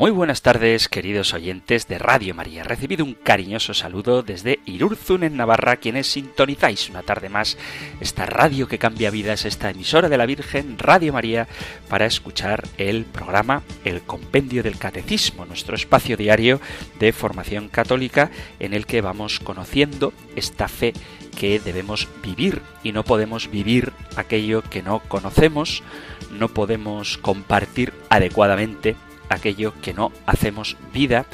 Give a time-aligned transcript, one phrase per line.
[0.00, 2.64] Muy buenas tardes, queridos oyentes de Radio María.
[2.64, 7.58] Recibido un cariñoso saludo desde Irurzun, en Navarra, quienes sintonizáis una tarde más
[8.00, 11.48] esta radio que cambia vidas, esta emisora de la Virgen, Radio María,
[11.90, 16.62] para escuchar el programa El Compendio del Catecismo, nuestro espacio diario
[16.98, 20.94] de formación católica en el que vamos conociendo esta fe
[21.38, 25.82] que debemos vivir y no podemos vivir aquello que no conocemos,
[26.30, 28.96] no podemos compartir adecuadamente
[29.30, 31.24] aquello que no hacemos vida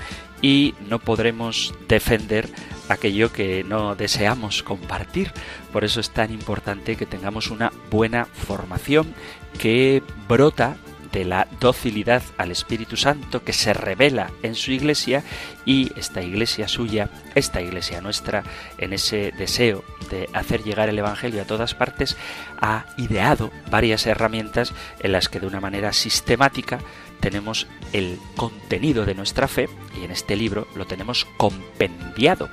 [0.41, 2.49] y no podremos defender
[2.89, 5.33] aquello que no deseamos compartir.
[5.73, 9.13] Por eso es tan importante que tengamos una buena formación
[9.59, 10.77] que brota
[11.13, 15.23] de la docilidad al Espíritu Santo que se revela en su iglesia
[15.65, 18.43] y esta iglesia suya, esta iglesia nuestra,
[18.77, 22.19] en ese deseo de hacer llegar el Evangelio a todas partes,
[22.61, 26.81] ha ideado varias herramientas en las que de una manera sistemática
[27.21, 29.69] tenemos el contenido de nuestra fe
[30.01, 32.49] y en este libro lo tenemos compendiado.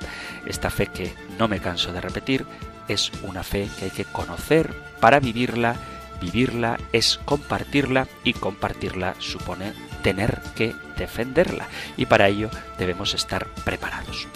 [0.46, 2.46] Esta fe que no me canso de repetir
[2.88, 5.76] es una fe que hay que conocer para vivirla.
[6.20, 14.28] Vivirla es compartirla y compartirla supone tener que defenderla y para ello debemos estar preparados.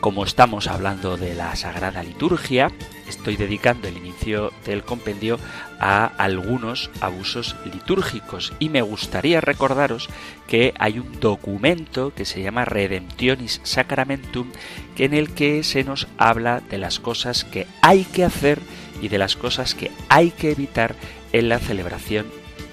[0.00, 2.72] Como estamos hablando de la Sagrada Liturgia,
[3.12, 5.38] estoy dedicando el inicio del compendio
[5.78, 10.08] a algunos abusos litúrgicos y me gustaría recordaros
[10.46, 14.50] que hay un documento que se llama Redemptionis Sacramentum
[14.96, 18.60] en el que se nos habla de las cosas que hay que hacer
[19.00, 20.94] y de las cosas que hay que evitar
[21.32, 22.26] en la celebración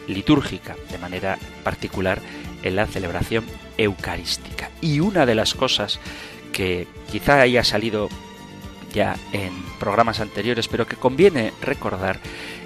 [0.07, 2.21] litúrgica, de manera particular
[2.63, 3.45] en la celebración
[3.77, 4.69] eucarística.
[4.81, 5.99] Y una de las cosas
[6.53, 8.09] que quizá haya salido
[8.93, 12.19] ya en programas anteriores, pero que conviene recordar,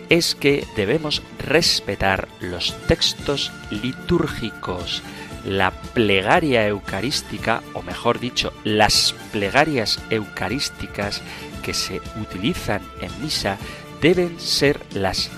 [0.09, 5.03] es que debemos respetar los textos litúrgicos.
[5.45, 11.21] La plegaria eucarística, o mejor dicho, las plegarias eucarísticas
[11.63, 13.57] que se utilizan en misa
[14.01, 15.31] deben ser las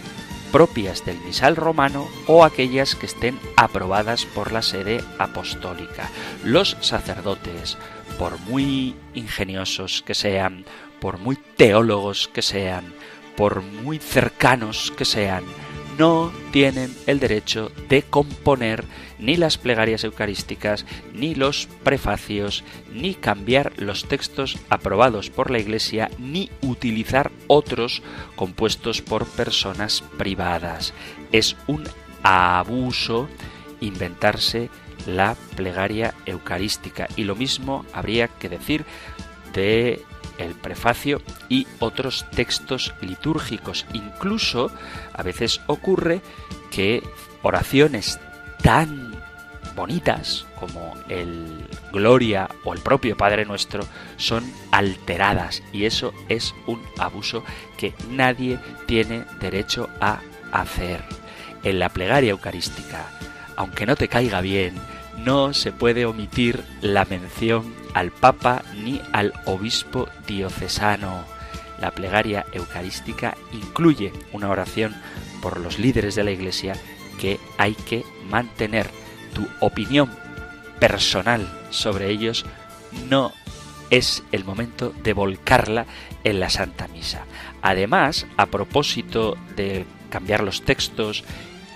[0.51, 6.09] propias del misal romano o aquellas que estén aprobadas por la sede apostólica.
[6.43, 7.77] Los sacerdotes,
[8.17, 10.65] por muy ingeniosos que sean,
[10.99, 12.93] por muy teólogos que sean,
[13.35, 15.43] por muy cercanos que sean,
[15.97, 18.83] no tienen el derecho de componer
[19.19, 26.11] ni las plegarias eucarísticas, ni los prefacios, ni cambiar los textos aprobados por la Iglesia,
[26.19, 28.01] ni utilizar otros
[28.35, 30.93] compuestos por personas privadas.
[31.31, 31.83] Es un
[32.23, 33.29] abuso
[33.79, 34.69] inventarse
[35.05, 37.07] la plegaria eucarística.
[37.15, 38.85] Y lo mismo habría que decir
[39.53, 40.03] de
[40.37, 43.85] el prefacio y otros textos litúrgicos.
[43.93, 44.71] Incluso
[45.13, 46.21] a veces ocurre
[46.71, 47.03] que
[47.41, 48.19] oraciones
[48.61, 49.15] tan
[49.75, 53.85] bonitas como el Gloria o el propio Padre Nuestro
[54.17, 57.43] son alteradas y eso es un abuso
[57.77, 60.19] que nadie tiene derecho a
[60.51, 61.03] hacer.
[61.63, 63.05] En la plegaria eucarística,
[63.55, 64.75] aunque no te caiga bien,
[65.17, 71.23] no se puede omitir la mención al Papa ni al Obispo diocesano.
[71.79, 74.95] La plegaria eucarística incluye una oración
[75.41, 76.75] por los líderes de la Iglesia
[77.19, 78.89] que hay que mantener.
[79.33, 80.09] Tu opinión
[80.79, 82.45] personal sobre ellos
[83.09, 83.33] no
[83.89, 85.85] es el momento de volcarla
[86.23, 87.25] en la Santa Misa.
[87.61, 91.23] Además, a propósito de cambiar los textos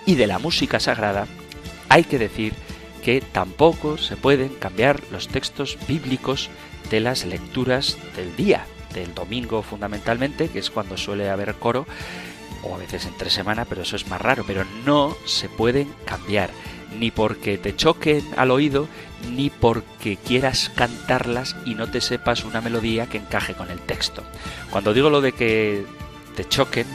[0.06, 1.26] y de la música sagrada,
[1.88, 2.54] hay que decir
[3.02, 6.50] que tampoco se pueden cambiar los textos bíblicos
[6.90, 11.86] de las lecturas del día, del domingo fundamentalmente, que es cuando suele haber coro,
[12.62, 16.50] o a veces entre semana, pero eso es más raro, pero no se pueden cambiar,
[16.98, 18.88] ni porque te choquen al oído,
[19.30, 24.22] ni porque quieras cantarlas y no te sepas una melodía que encaje con el texto.
[24.70, 25.86] Cuando digo lo de que
[26.36, 26.86] te choquen,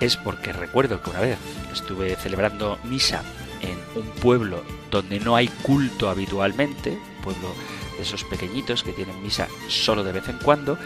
[0.00, 1.38] es porque recuerdo que una vez
[1.72, 3.22] estuve celebrando misa
[3.60, 7.54] en un pueblo donde no hay culto habitualmente, pueblo
[7.96, 10.78] de esos pequeñitos que tienen misa solo de vez en cuando,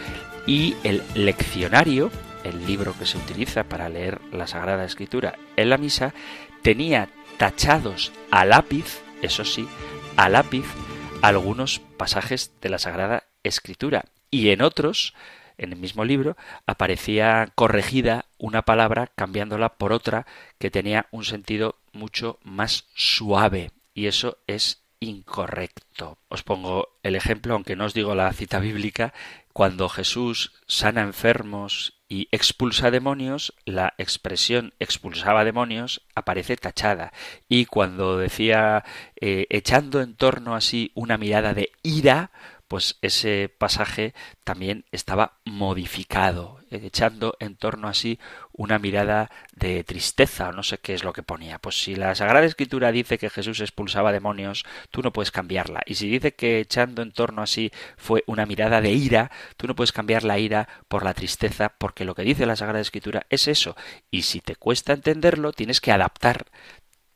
[0.47, 2.11] y el leccionario,
[2.45, 6.15] el libro que se utiliza para leer la Sagrada Escritura en la misa,
[6.63, 9.69] tenía tachados a lápiz, eso sí,
[10.17, 10.65] a lápiz,
[11.23, 15.15] algunos pasajes de la Sagrada Escritura, y en otros
[15.59, 16.37] en el mismo libro
[16.67, 20.27] aparecía corregida una palabra cambiándola por otra
[20.59, 23.71] que tenía un sentido mucho más suave.
[23.95, 26.19] Y eso es incorrecto.
[26.29, 29.15] Os pongo el ejemplo, aunque no os digo la cita bíblica,
[29.53, 37.13] cuando Jesús sana enfermos y expulsa demonios, la expresión expulsaba demonios aparece tachada.
[37.49, 38.85] Y cuando decía
[39.21, 42.31] eh, echando en torno así una mirada de ira,
[42.69, 44.15] pues ese pasaje
[44.45, 48.19] también estaba modificado, echando en torno así
[48.53, 51.59] una mirada de tristeza o no sé qué es lo que ponía.
[51.59, 55.83] Pues si la Sagrada Escritura dice que Jesús expulsaba demonios, tú no puedes cambiarla.
[55.87, 59.75] Y si dice que echando en torno así fue una mirada de ira, tú no
[59.75, 63.49] puedes cambiar la ira por la tristeza, porque lo que dice la Sagrada Escritura es
[63.49, 63.77] eso.
[64.11, 66.47] Y si te cuesta entenderlo, tienes que adaptar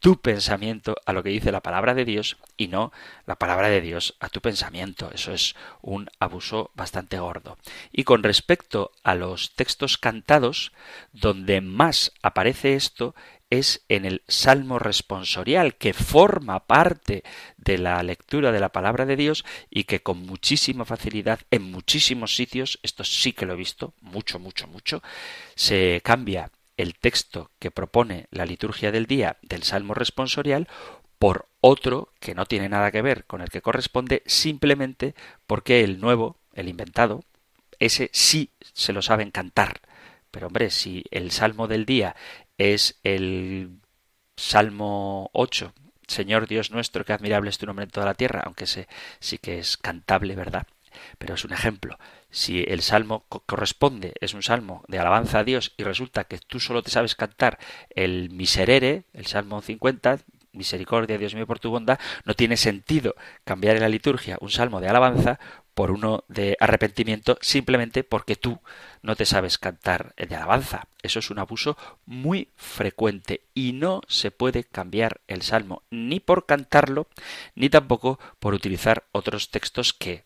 [0.04, 2.92] tu pensamiento a lo que dice la palabra de Dios y no
[3.24, 5.10] la palabra de Dios a tu pensamiento.
[5.14, 7.56] Eso es un abuso bastante gordo.
[7.90, 10.72] Y con respecto a los textos cantados,
[11.14, 13.14] donde más aparece esto
[13.48, 17.24] es en el Salmo responsorial, que forma parte
[17.56, 22.36] de la lectura de la palabra de Dios y que con muchísima facilidad en muchísimos
[22.36, 25.02] sitios, esto sí que lo he visto, mucho, mucho, mucho,
[25.54, 30.68] se cambia el texto que propone la liturgia del día del Salmo responsorial
[31.18, 35.14] por otro que no tiene nada que ver con el que corresponde simplemente
[35.46, 37.24] porque el nuevo, el inventado,
[37.78, 39.80] ese sí se lo saben cantar.
[40.30, 42.16] Pero hombre, si el Salmo del día
[42.58, 43.78] es el
[44.36, 45.72] Salmo 8,
[46.06, 48.88] Señor Dios nuestro, que admirable es tu nombre en toda la tierra, aunque ese
[49.20, 50.66] sí que es cantable, ¿verdad?
[51.18, 51.98] Pero es un ejemplo
[52.34, 56.58] si el salmo corresponde, es un salmo de alabanza a Dios y resulta que tú
[56.58, 57.58] solo te sabes cantar
[57.90, 60.18] el miserere, el salmo 50,
[60.54, 63.14] misericordia, Dios mío, por tu bondad, no tiene sentido
[63.44, 65.38] cambiar en la liturgia un salmo de alabanza
[65.74, 68.60] por uno de arrepentimiento simplemente porque tú
[69.02, 70.88] no te sabes cantar el de alabanza.
[71.02, 76.46] Eso es un abuso muy frecuente y no se puede cambiar el salmo ni por
[76.46, 77.06] cantarlo
[77.54, 80.24] ni tampoco por utilizar otros textos que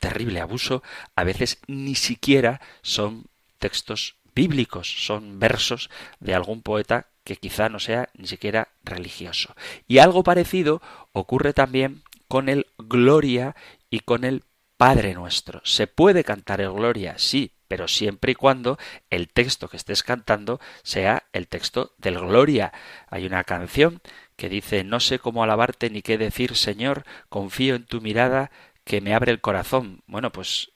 [0.00, 0.82] terrible abuso,
[1.14, 3.26] a veces ni siquiera son
[3.58, 9.54] textos bíblicos, son versos de algún poeta que quizá no sea ni siquiera religioso.
[9.86, 10.82] Y algo parecido
[11.12, 13.54] ocurre también con el Gloria
[13.90, 14.42] y con el
[14.76, 15.60] Padre Nuestro.
[15.64, 18.78] Se puede cantar el Gloria, sí, pero siempre y cuando
[19.10, 22.72] el texto que estés cantando sea el texto del Gloria.
[23.08, 24.00] Hay una canción
[24.36, 28.50] que dice No sé cómo alabarte ni qué decir, Señor, confío en tu mirada,
[28.90, 30.02] que me abre el corazón.
[30.08, 30.72] Bueno, pues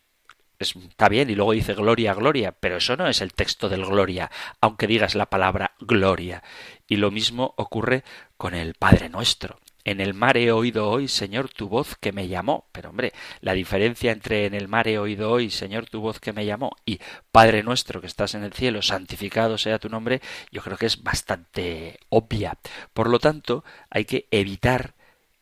[0.60, 4.30] está bien, y luego dice gloria, gloria, pero eso no es el texto del gloria,
[4.60, 6.44] aunque digas la palabra gloria.
[6.86, 8.04] Y lo mismo ocurre
[8.36, 9.58] con el Padre nuestro.
[9.82, 12.68] En el mar he oído hoy, Señor, tu voz que me llamó.
[12.70, 16.32] Pero hombre, la diferencia entre en el mar he oído hoy, Señor, tu voz que
[16.32, 17.00] me llamó, y
[17.32, 20.20] Padre nuestro que estás en el cielo, santificado sea tu nombre,
[20.52, 22.58] yo creo que es bastante obvia.
[22.92, 24.94] Por lo tanto, hay que evitar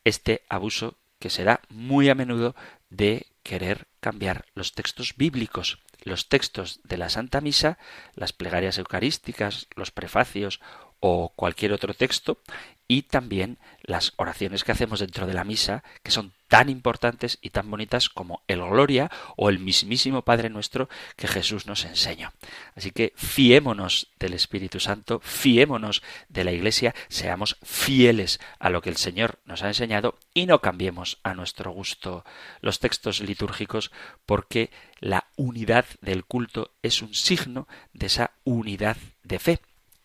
[0.04, 2.56] este abuso que se da muy a menudo
[2.90, 7.78] de querer cambiar los textos bíblicos, los textos de la Santa Misa,
[8.16, 10.60] las plegarias eucarísticas, los prefacios
[11.04, 12.38] o cualquier otro texto,
[12.86, 17.50] y también las oraciones que hacemos dentro de la misa, que son tan importantes y
[17.50, 22.32] tan bonitas como el Gloria o el mismísimo Padre nuestro que Jesús nos enseñó.
[22.76, 28.90] Así que fiémonos del Espíritu Santo, fiémonos de la Iglesia, seamos fieles a lo que
[28.90, 32.24] el Señor nos ha enseñado y no cambiemos a nuestro gusto
[32.60, 33.90] los textos litúrgicos
[34.24, 39.60] porque la unidad del culto es un signo de esa unidad de fe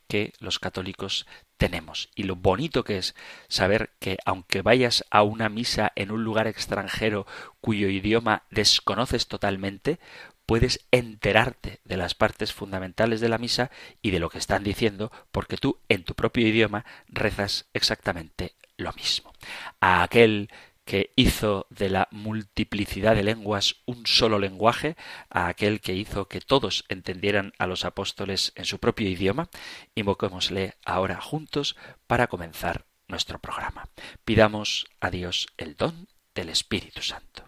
[0.07, 1.25] que los católicos
[1.57, 2.09] tenemos.
[2.15, 3.15] Y lo bonito que es
[3.47, 7.25] saber que aunque vayas a una misa en un lugar extranjero
[7.61, 9.99] cuyo idioma desconoces totalmente,
[10.45, 13.69] puedes enterarte de las partes fundamentales de la misa
[14.01, 18.93] y de lo que están diciendo, porque tú en tu propio idioma rezas exactamente lo
[18.93, 19.33] mismo.
[19.81, 20.49] A aquel
[20.87, 24.95] que hizo de la multiplicidad de lenguas un solo lenguaje,
[25.29, 29.49] a aquel que hizo que todos entendieran a los apóstoles en su propio idioma,
[29.95, 31.75] invoquémosle ahora juntos
[32.07, 33.89] para comenzar nuestro programa.
[34.23, 37.43] Pidamos a Dios el don del Espíritu Santo.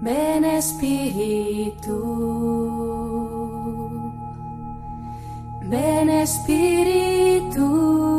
[0.00, 1.96] Ven Espíritu,
[5.62, 8.15] ven Espíritu.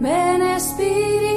[0.00, 1.27] Ven Espíritu.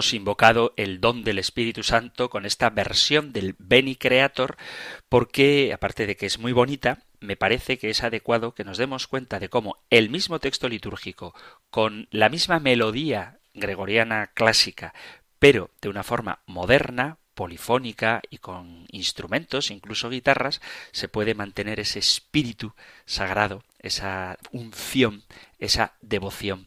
[0.00, 4.56] Hemos invocado el don del Espíritu Santo con esta versión del Beni Creator,
[5.10, 9.06] porque, aparte de que es muy bonita, me parece que es adecuado que nos demos
[9.06, 11.34] cuenta de cómo el mismo texto litúrgico,
[11.68, 14.94] con la misma melodía gregoriana clásica,
[15.38, 21.98] pero de una forma moderna, polifónica y con instrumentos, incluso guitarras, se puede mantener ese
[21.98, 22.72] espíritu
[23.04, 25.24] sagrado, esa unción,
[25.58, 26.64] esa devoción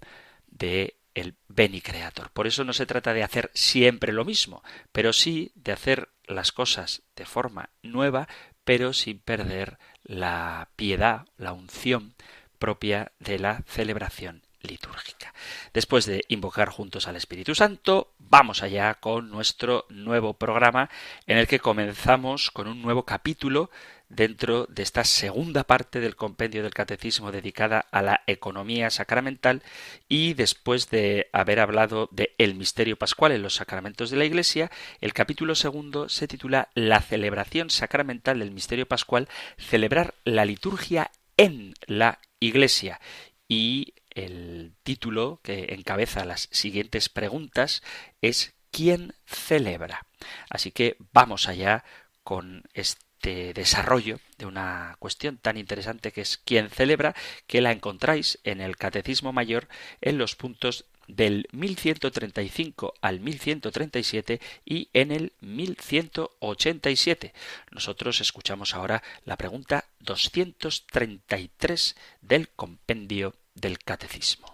[0.52, 2.32] de el Beni Creator.
[2.32, 6.51] Por eso no se trata de hacer siempre lo mismo, pero sí de hacer las
[6.51, 8.27] cosas de forma nueva,
[8.63, 12.15] pero sin perder la piedad, la unción
[12.60, 15.34] propia de la celebración litúrgica.
[15.74, 20.89] Después de invocar juntos al Espíritu Santo, vamos allá con nuestro nuevo programa
[21.27, 23.70] en el que comenzamos con un nuevo capítulo
[24.15, 29.63] dentro de esta segunda parte del compendio del catecismo dedicada a la economía sacramental
[30.08, 34.72] y después de haber hablado de el misterio pascual en los sacramentos de la Iglesia,
[35.01, 39.27] el capítulo segundo se titula La celebración sacramental del misterio pascual,
[39.58, 43.00] celebrar la liturgia en la Iglesia
[43.48, 47.82] y el título que encabeza las siguientes preguntas
[48.22, 50.05] es ¿quién celebra?
[50.50, 51.84] Así que vamos allá
[52.24, 57.15] con este este desarrollo de una cuestión tan interesante que es quién celebra,
[57.48, 59.70] que la encontráis en el Catecismo Mayor
[60.01, 67.34] en los puntos del 1135 al 1137 y en el 1187.
[67.72, 74.53] Nosotros escuchamos ahora la pregunta 233 del compendio del Catecismo.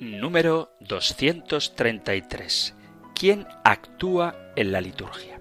[0.00, 2.74] Número 233.
[3.14, 5.35] ¿Quién actúa en la liturgia?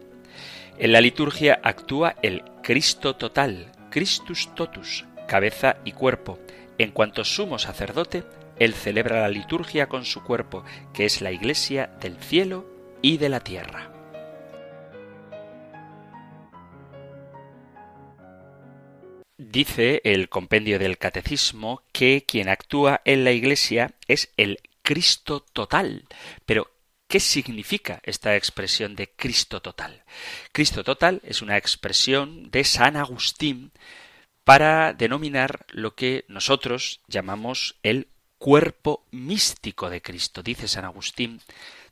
[0.77, 6.37] En la liturgia actúa el Cristo total, Christus totus, cabeza y cuerpo.
[6.77, 8.25] En cuanto sumo sacerdote,
[8.59, 12.65] él celebra la liturgia con su cuerpo, que es la iglesia del cielo
[13.01, 13.89] y de la tierra.
[19.37, 26.05] Dice el compendio del catecismo que quien actúa en la iglesia es el Cristo total.
[26.45, 26.74] Pero,
[27.15, 30.03] ¿Qué significa esta expresión de Cristo total?
[30.51, 33.71] Cristo total es una expresión de San Agustín
[34.43, 40.43] para denominar lo que nosotros llamamos el cuerpo místico de Cristo.
[40.43, 41.39] Dice San Agustín,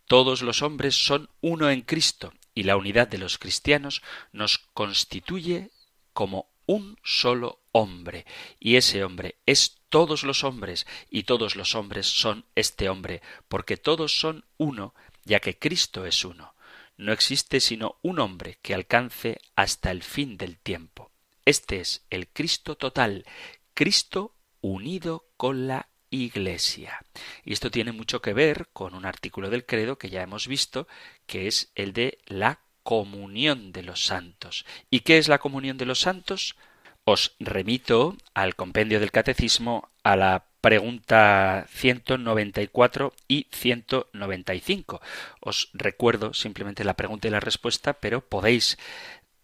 [0.09, 4.01] todos los hombres son uno en Cristo y la unidad de los cristianos
[4.33, 5.69] nos constituye
[6.11, 8.25] como un solo hombre,
[8.59, 13.77] y ese hombre es todos los hombres, y todos los hombres son este hombre, porque
[13.77, 14.93] todos son uno,
[15.25, 16.53] ya que Cristo es uno.
[16.95, 21.11] no existe sino un hombre que alcance hasta el fin del tiempo.
[21.43, 23.25] Este es el Cristo total,
[23.73, 27.03] Cristo unido con la Iglesia.
[27.43, 30.87] Y esto tiene mucho que ver con un artículo del credo que ya hemos visto,
[31.25, 34.65] que es el de la comunión de los santos.
[34.89, 36.55] ¿Y qué es la comunión de los santos?
[37.03, 45.01] Os remito al compendio del catecismo a la pregunta 194 y 195.
[45.41, 48.77] Os recuerdo simplemente la pregunta y la respuesta, pero podéis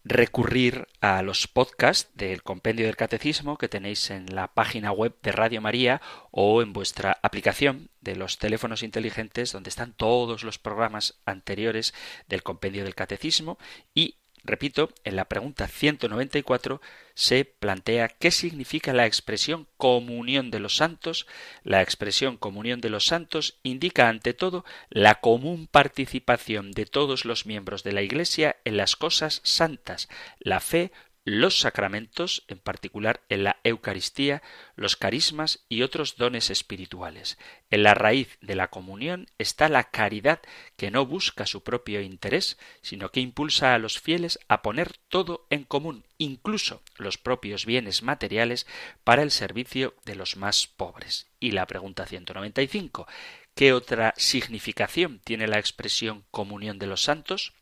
[0.02, 5.32] recurrir a los podcasts del compendio del catecismo que tenéis en la página web de
[5.32, 11.20] Radio María o en vuestra aplicación de los teléfonos inteligentes donde están todos los programas
[11.26, 11.92] anteriores
[12.28, 13.58] del compendio del catecismo
[13.94, 16.80] y Repito, en la pregunta 194
[17.14, 21.26] se plantea qué significa la expresión comunión de los santos.
[21.62, 27.44] La expresión comunión de los santos indica ante todo la común participación de todos los
[27.44, 30.92] miembros de la Iglesia en las cosas santas, la fe,
[31.24, 34.42] los sacramentos, en particular en la Eucaristía,
[34.74, 37.38] los carismas y otros dones espirituales.
[37.70, 40.40] En la raíz de la comunión está la caridad
[40.76, 45.46] que no busca su propio interés, sino que impulsa a los fieles a poner todo
[45.50, 48.66] en común, incluso los propios bienes materiales,
[49.04, 51.26] para el servicio de los más pobres.
[51.38, 53.06] Y la pregunta 195.
[53.54, 57.52] ¿Qué otra significación tiene la expresión comunión de los santos?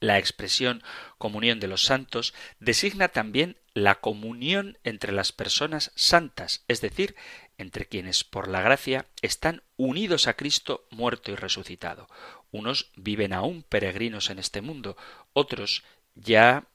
[0.00, 0.82] La expresión
[1.18, 7.16] comunión de los santos designa también la comunión entre las personas santas, es decir,
[7.58, 12.08] entre quienes por la gracia están unidos a Cristo muerto y resucitado.
[12.50, 14.96] Unos viven aún peregrinos en este mundo,
[15.32, 15.82] otros
[16.14, 16.68] ya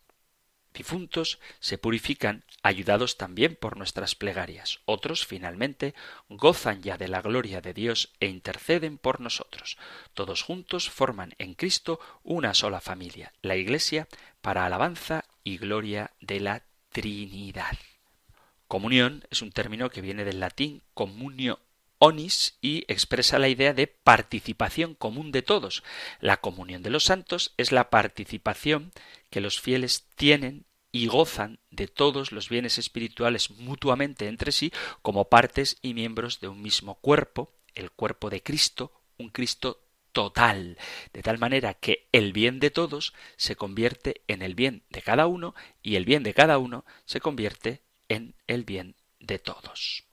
[0.74, 4.80] difuntos se purifican ayudados también por nuestras plegarias.
[4.86, 5.94] Otros, finalmente,
[6.30, 9.78] gozan ya de la gloria de Dios e interceden por nosotros.
[10.14, 14.08] Todos juntos forman en Cristo una sola familia, la Iglesia,
[14.42, 17.78] para alabanza y gloria de la Trinidad.
[18.68, 21.60] Comunión es un término que viene del latín comunio
[22.00, 25.84] onis y expresa la idea de participación común de todos.
[26.20, 28.92] La comunión de los santos es la participación
[29.30, 35.30] que los fieles tienen y gozan de todos los bienes espirituales mutuamente entre sí como
[35.30, 40.78] partes y miembros de un mismo cuerpo, el cuerpo de Cristo, un Cristo total,
[41.14, 45.28] de tal manera que el bien de todos se convierte en el bien de cada
[45.28, 50.09] uno y el bien de cada uno se convierte en el bien de todos.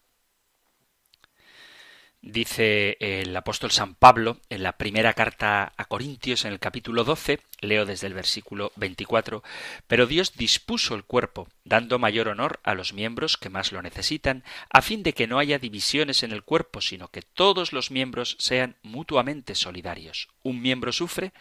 [2.28, 7.38] Dice el apóstol San Pablo en la primera carta a Corintios en el capítulo 12,
[7.60, 9.44] leo desde el versículo 24,
[9.86, 14.42] pero Dios dispuso el cuerpo, dando mayor honor a los miembros que más lo necesitan,
[14.70, 18.34] a fin de que no haya divisiones en el cuerpo, sino que todos los miembros
[18.40, 20.26] sean mutuamente solidarios.
[20.42, 21.32] Un miembro sufre,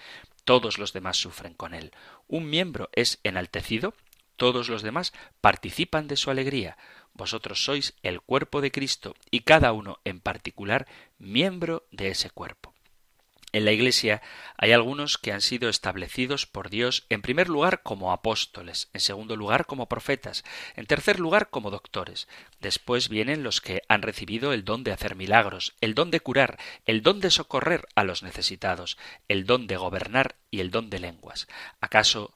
[0.44, 1.94] todos los demás sufren con él.
[2.28, 3.96] Un miembro es enaltecido,
[4.36, 6.78] todos los demás participan de su alegría.
[7.16, 10.86] Vosotros sois el cuerpo de Cristo y cada uno en particular
[11.18, 12.76] miembro de ese cuerpo.
[13.56, 14.22] En la Iglesia
[14.58, 19.38] hay algunos que han sido establecidos por Dios en primer lugar como apóstoles, en segundo
[19.38, 20.44] lugar como profetas,
[20.76, 22.28] en tercer lugar como doctores.
[22.60, 26.60] Después vienen los que han recibido el don de hacer milagros, el don de curar,
[26.86, 28.98] el don de socorrer a los necesitados,
[29.30, 31.48] el don de gobernar y el don de lenguas.
[31.80, 32.35] ¿Acaso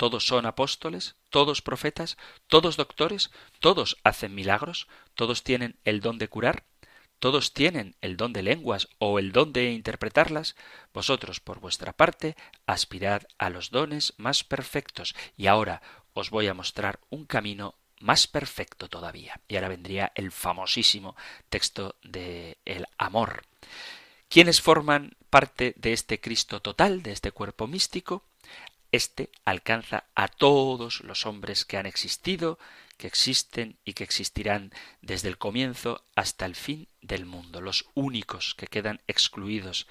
[0.00, 6.26] todos son apóstoles, todos profetas, todos doctores, todos hacen milagros, todos tienen el don de
[6.26, 6.64] curar,
[7.18, 10.56] todos tienen el don de lenguas o el don de interpretarlas,
[10.94, 12.34] vosotros por vuestra parte
[12.64, 15.82] aspirad a los dones más perfectos y ahora
[16.14, 19.38] os voy a mostrar un camino más perfecto todavía.
[19.48, 21.14] Y ahora vendría el famosísimo
[21.50, 23.42] texto de el amor.
[24.30, 28.24] ¿Quiénes forman parte de este Cristo total, de este cuerpo místico?
[28.92, 32.58] Este alcanza a todos los hombres que han existido,
[32.96, 37.60] que existen y que existirán desde el comienzo hasta el fin del mundo.
[37.60, 39.86] Los únicos que quedan excluidos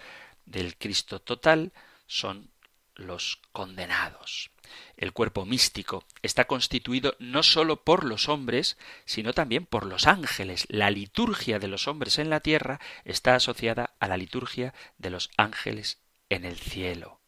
[0.46, 1.72] del Cristo total
[2.08, 2.52] son
[2.94, 4.52] los condenados.
[4.98, 10.66] El cuerpo místico está constituido no sólo por los hombres, sino también por los ángeles.
[10.70, 15.32] La liturgia de los hombres en la tierra está asociada a la liturgia de los
[15.38, 17.19] ángeles en el cielo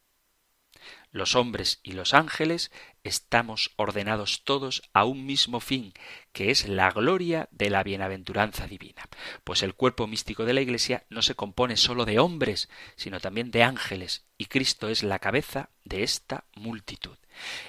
[1.12, 2.72] los hombres y los ángeles
[3.04, 5.94] estamos ordenados todos a un mismo fin,
[6.32, 9.04] que es la gloria de la bienaventuranza divina.
[9.44, 13.52] Pues el cuerpo místico de la Iglesia no se compone sólo de hombres, sino también
[13.52, 17.18] de ángeles, y Cristo es la cabeza de esta multitud.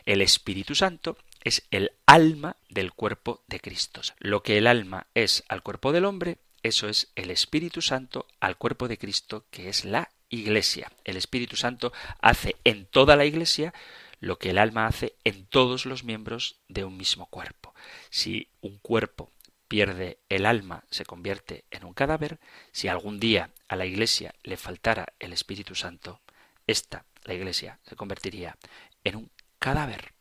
[0.04, 4.00] El Espíritu Santo es el alma del cuerpo de Cristo.
[4.18, 8.56] Lo que el alma es al cuerpo del hombre, eso es el Espíritu Santo al
[8.56, 10.90] cuerpo de Cristo, que es la Iglesia.
[11.04, 13.72] El Espíritu Santo hace en toda la Iglesia
[14.18, 17.74] lo que el alma hace en todos los miembros de un mismo cuerpo.
[18.10, 19.30] Si un cuerpo
[19.68, 22.38] pierde el alma, se convierte en un cadáver,
[22.72, 26.20] si algún día a la Iglesia le faltara el Espíritu Santo,
[26.66, 28.56] esta, la Iglesia, se convertiría
[29.04, 30.12] en un cadáver.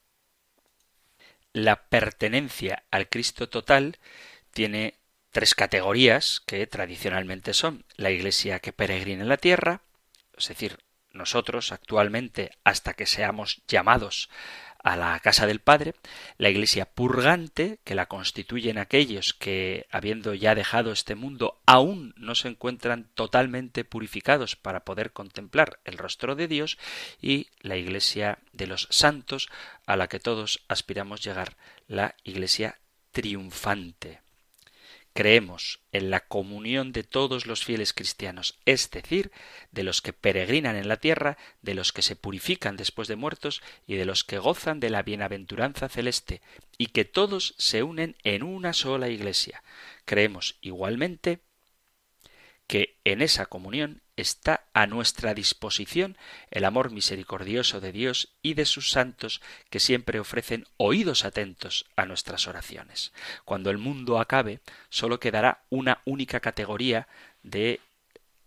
[1.53, 3.97] La pertenencia al Cristo total
[4.51, 4.95] tiene
[5.31, 9.81] tres categorías que tradicionalmente son la Iglesia que peregrina en la tierra,
[10.43, 10.79] es decir,
[11.13, 14.29] nosotros actualmente hasta que seamos llamados
[14.83, 15.93] a la casa del Padre,
[16.37, 22.33] la Iglesia purgante, que la constituyen aquellos que, habiendo ya dejado este mundo, aún no
[22.33, 26.79] se encuentran totalmente purificados para poder contemplar el rostro de Dios,
[27.21, 29.49] y la Iglesia de los santos,
[29.85, 32.79] a la que todos aspiramos llegar, la Iglesia
[33.11, 34.21] triunfante
[35.13, 39.31] creemos en la comunión de todos los fieles cristianos, es decir,
[39.71, 43.61] de los que peregrinan en la tierra, de los que se purifican después de muertos
[43.85, 46.41] y de los que gozan de la bienaventuranza celeste,
[46.77, 49.63] y que todos se unen en una sola iglesia.
[50.05, 51.39] Creemos igualmente
[52.67, 56.17] que en esa comunión está a nuestra disposición
[56.49, 62.05] el amor misericordioso de Dios y de sus santos que siempre ofrecen oídos atentos a
[62.05, 63.11] nuestras oraciones.
[63.45, 67.07] Cuando el mundo acabe, sólo quedará una única categoría
[67.43, 67.79] de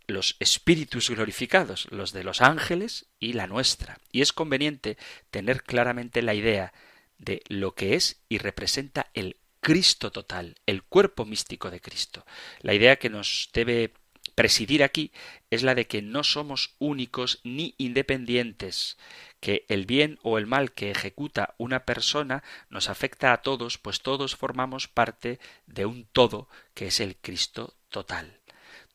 [0.07, 3.99] los espíritus glorificados, los de los ángeles y la nuestra.
[4.11, 4.97] Y es conveniente
[5.31, 6.73] tener claramente la idea
[7.17, 12.25] de lo que es y representa el Cristo total, el cuerpo místico de Cristo.
[12.61, 13.93] La idea que nos debe
[14.35, 15.11] presidir aquí
[15.49, 18.97] es la de que no somos únicos ni independientes,
[19.39, 24.01] que el bien o el mal que ejecuta una persona nos afecta a todos, pues
[24.01, 28.41] todos formamos parte de un todo que es el Cristo total.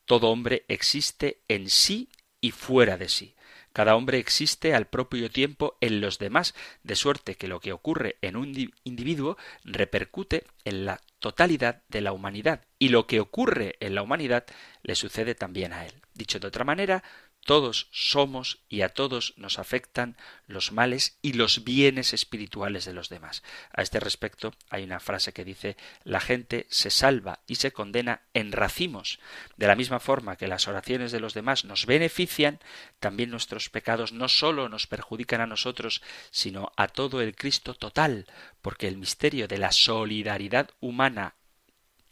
[0.05, 3.35] Todo hombre existe en sí y fuera de sí.
[3.73, 6.53] Cada hombre existe al propio tiempo en los demás,
[6.83, 8.53] de suerte que lo que ocurre en un
[8.83, 14.45] individuo repercute en la totalidad de la humanidad, y lo que ocurre en la humanidad
[14.83, 15.93] le sucede también a él.
[16.13, 17.03] Dicho de otra manera,
[17.43, 23.09] todos somos y a todos nos afectan los males y los bienes espirituales de los
[23.09, 23.41] demás.
[23.73, 28.21] A este respecto hay una frase que dice la gente se salva y se condena
[28.33, 29.19] en racimos.
[29.57, 32.59] De la misma forma que las oraciones de los demás nos benefician,
[32.99, 38.27] también nuestros pecados no sólo nos perjudican a nosotros, sino a todo el Cristo total,
[38.61, 41.35] porque el misterio de la solidaridad humana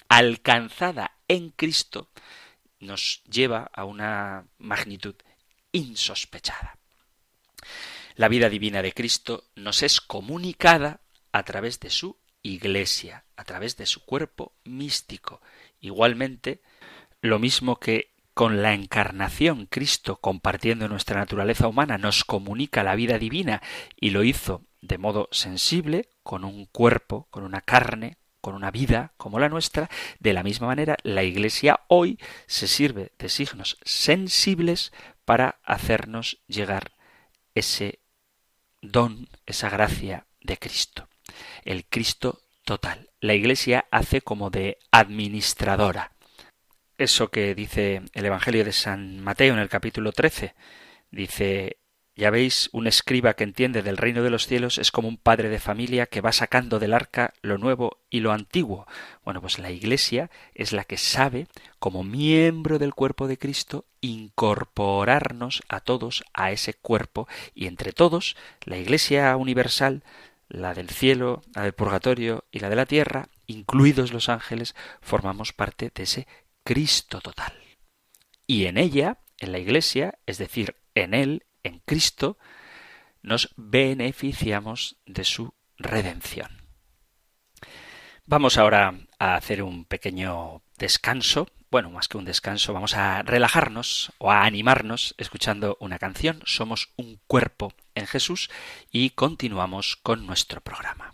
[0.08, 2.10] alcanzada en Cristo
[2.80, 5.15] nos lleva a una magnitud
[5.72, 6.78] insospechada.
[8.15, 13.78] La vida divina de Cristo nos es comunicada a través de su Iglesia, a través
[13.78, 15.42] de su cuerpo místico.
[15.80, 16.62] Igualmente,
[17.22, 23.18] lo mismo que con la encarnación Cristo, compartiendo nuestra naturaleza humana, nos comunica la vida
[23.20, 23.62] divina
[24.00, 29.13] y lo hizo de modo sensible, con un cuerpo, con una carne, con una vida
[29.17, 34.91] como la nuestra, de la misma manera la Iglesia hoy se sirve de signos sensibles
[35.25, 36.93] para hacernos llegar
[37.54, 37.99] ese
[38.82, 41.10] don, esa gracia de Cristo,
[41.63, 43.10] el Cristo total.
[43.19, 46.13] La Iglesia hace como de administradora.
[46.97, 50.54] Eso que dice el Evangelio de San Mateo en el capítulo 13,
[51.12, 51.79] dice
[52.19, 55.47] ya veis, un escriba que entiende del reino de los cielos es como un padre
[55.47, 58.86] de familia que va sacando del arca lo nuevo y lo antiguo.
[59.23, 61.47] Bueno, pues la Iglesia es la que sabe,
[61.79, 68.36] como miembro del cuerpo de Cristo, incorporarnos a todos a ese cuerpo y entre todos,
[68.63, 70.03] la Iglesia universal,
[70.49, 75.53] la del cielo, la del purgatorio y la de la tierra, incluidos los ángeles, formamos
[75.53, 76.27] parte de ese
[76.65, 77.53] Cristo total.
[78.45, 82.38] Y en ella, en la Iglesia, es decir, en Él, en Cristo,
[83.22, 86.60] nos beneficiamos de su redención.
[88.26, 91.48] Vamos ahora a hacer un pequeño descanso.
[91.72, 96.41] Bueno, más que un descanso, vamos a relajarnos o a animarnos escuchando una canción.
[96.45, 98.50] Somos un cuerpo en Jesús
[98.91, 101.13] y continuamos con nuestro programa.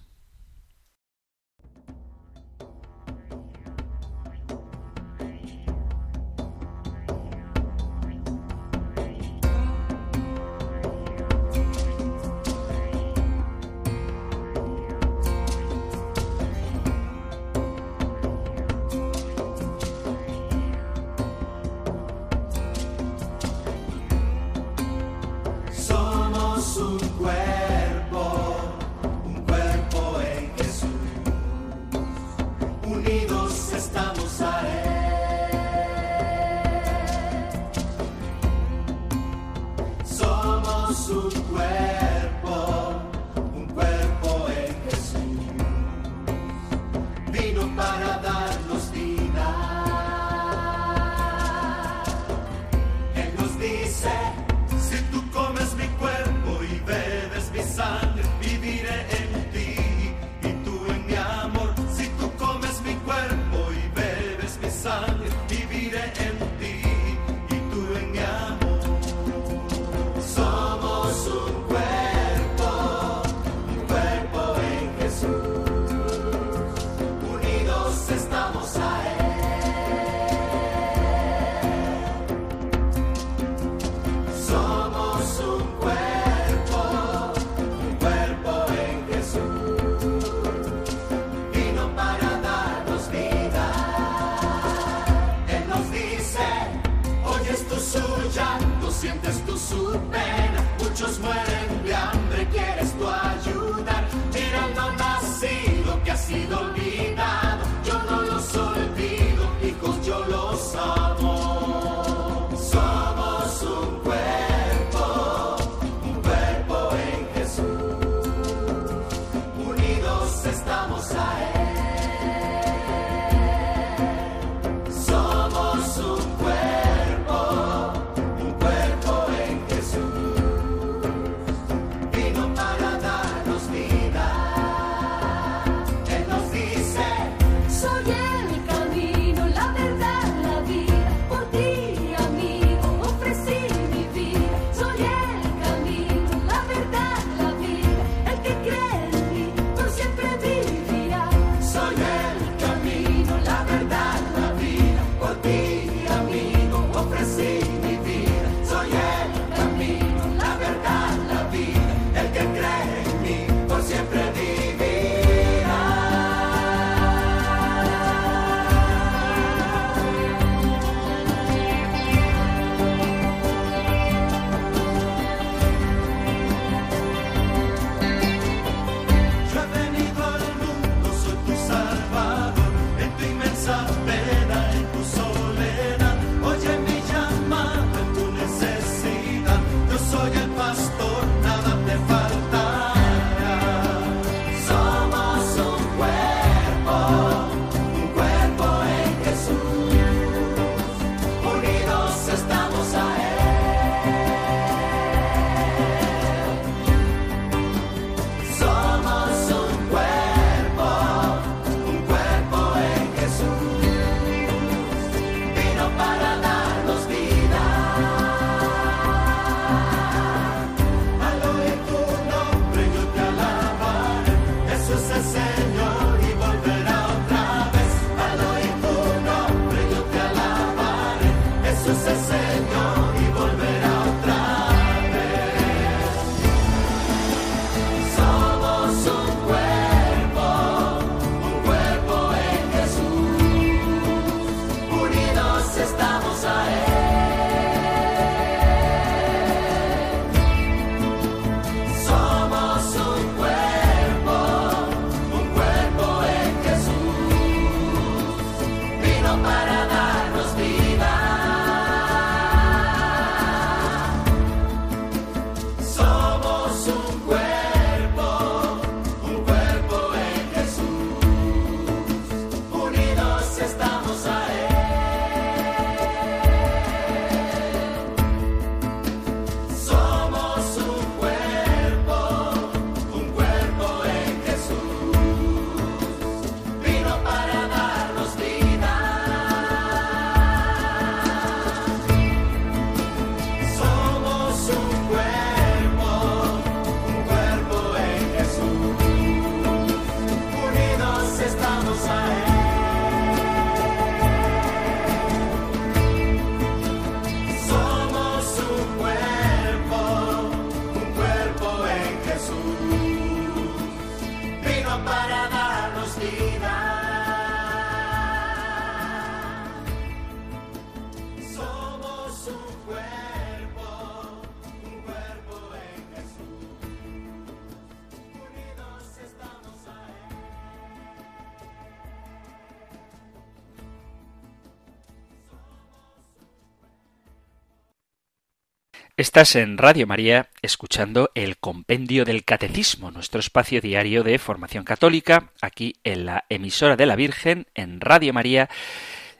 [339.18, 345.54] Estás en Radio María escuchando el Compendio del Catecismo, nuestro espacio diario de formación católica,
[345.62, 348.70] aquí en la emisora de la Virgen, en Radio María,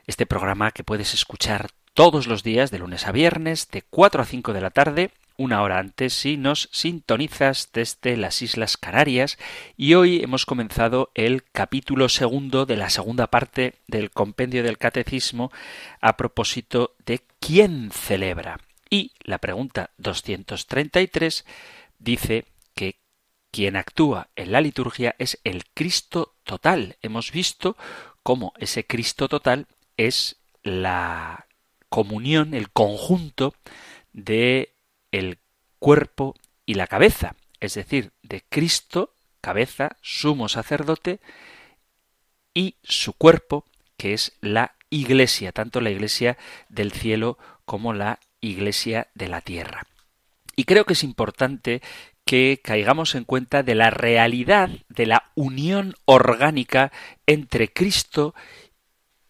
[0.08, 4.26] este programa que puedes escuchar todos los días, de lunes a viernes, de 4 a
[4.26, 9.38] 5 de la tarde, una hora antes si nos sintonizas desde las Islas Canarias
[9.76, 15.52] y hoy hemos comenzado el capítulo segundo de la segunda parte del compendio del catecismo
[16.00, 18.65] a propósito de quién celebra.
[18.90, 21.46] Y la pregunta 233
[22.00, 23.00] dice que
[23.52, 26.98] quien actúa en la liturgia es el Cristo total.
[27.02, 27.78] Hemos visto
[28.24, 29.68] cómo ese Cristo total
[29.98, 31.48] es la
[31.90, 33.54] comunión, el conjunto
[34.14, 34.76] de
[35.12, 35.40] el
[35.80, 41.20] cuerpo y la cabeza, es decir, de Cristo, cabeza, sumo sacerdote,
[42.54, 43.66] y su cuerpo,
[43.98, 46.38] que es la Iglesia, tanto la Iglesia
[46.70, 49.88] del cielo como la Iglesia de la tierra.
[50.56, 51.82] Y creo que es importante
[52.26, 56.92] que caigamos en cuenta de la realidad de la unión orgánica
[57.26, 58.34] entre Cristo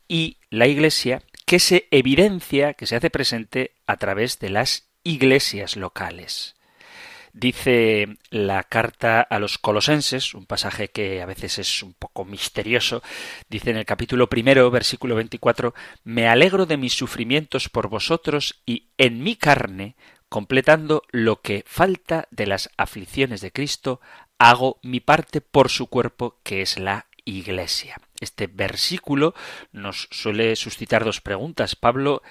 [0.07, 5.75] y la Iglesia que se evidencia, que se hace presente a través de las iglesias
[5.75, 6.54] locales.
[7.37, 13.03] Dice la carta a los colosenses, un pasaje que a veces es un poco misterioso,
[13.49, 15.73] dice en el capítulo primero, versículo 24,
[16.05, 19.97] Me alegro de mis sufrimientos por vosotros y en mi carne,
[20.29, 23.99] completando lo que falta de las aflicciones de Cristo,
[24.37, 27.97] hago mi parte por su cuerpo, que es la Iglesia.
[28.21, 29.35] Este versículo
[29.73, 31.75] nos suele suscitar dos preguntas.
[31.75, 32.23] Pablo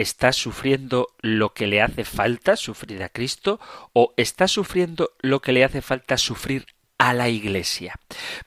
[0.00, 3.60] está sufriendo lo que le hace falta sufrir a Cristo
[3.92, 6.66] o está sufriendo lo que le hace falta sufrir
[6.98, 7.94] a la Iglesia.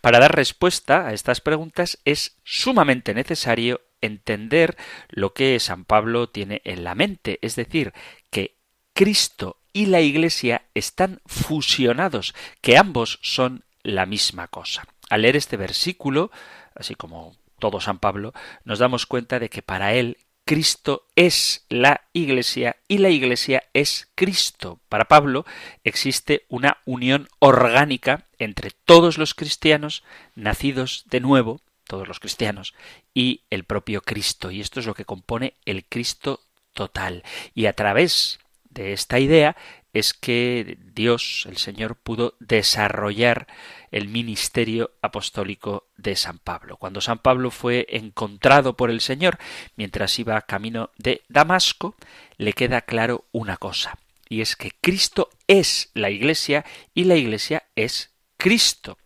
[0.01, 4.77] Para dar respuesta a estas preguntas es sumamente necesario entender
[5.09, 7.93] lo que San Pablo tiene en la mente, es decir,
[8.29, 8.57] que
[8.93, 14.85] Cristo y la Iglesia están fusionados, que ambos son la misma cosa.
[15.09, 16.31] Al leer este versículo,
[16.75, 18.33] así como todo San Pablo,
[18.65, 20.17] nos damos cuenta de que para él
[20.53, 24.79] Cristo es la Iglesia y la Iglesia es Cristo.
[24.87, 25.47] Para Pablo
[25.83, 30.03] existe una unión orgánica entre todos los cristianos
[30.35, 32.75] nacidos de nuevo, todos los cristianos,
[33.15, 34.51] y el propio Cristo.
[34.51, 36.39] Y esto es lo que compone el Cristo
[36.73, 37.23] total.
[37.55, 38.39] Y a través
[38.73, 39.55] de esta idea
[39.93, 43.47] es que Dios, el Señor, pudo desarrollar
[43.91, 46.77] el ministerio apostólico de San Pablo.
[46.77, 49.38] Cuando San Pablo fue encontrado por el Señor
[49.75, 51.95] mientras iba camino de Damasco,
[52.38, 56.65] le queda claro una cosa, y es que Cristo es la Iglesia
[56.95, 58.97] y la Iglesia es Cristo.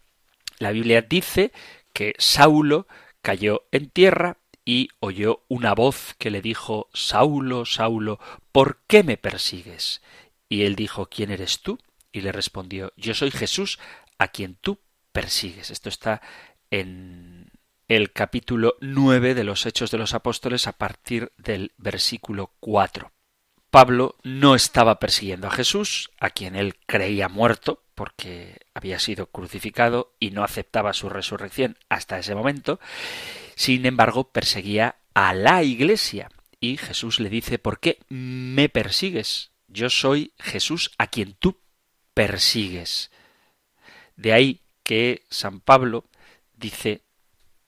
[0.57, 1.51] La Biblia dice
[1.91, 2.87] que Saulo
[3.21, 4.37] cayó en tierra
[4.67, 8.19] y oyó una voz que le dijo Saulo, Saulo,
[8.51, 10.01] ¿por qué me persigues?
[10.49, 11.79] Y él dijo ¿Quién eres tú?
[12.11, 13.79] Y le respondió Yo soy Jesús
[14.17, 14.81] a quien tú
[15.13, 15.71] persigues.
[15.71, 16.21] Esto está
[16.69, 17.49] en
[17.87, 23.13] el capítulo nueve de los Hechos de los Apóstoles a partir del versículo cuatro.
[23.77, 30.15] Pablo no estaba persiguiendo a Jesús, a quien él creía muerto, porque había sido crucificado
[30.19, 32.79] y no aceptaba su resurrección hasta ese momento.
[33.53, 36.31] Sin embargo, perseguía a la Iglesia.
[36.59, 39.51] Y Jesús le dice ¿Por qué me persigues?
[39.67, 41.59] Yo soy Jesús a quien tú
[42.15, 43.11] persigues.
[44.15, 46.05] De ahí que San Pablo
[46.55, 47.03] dice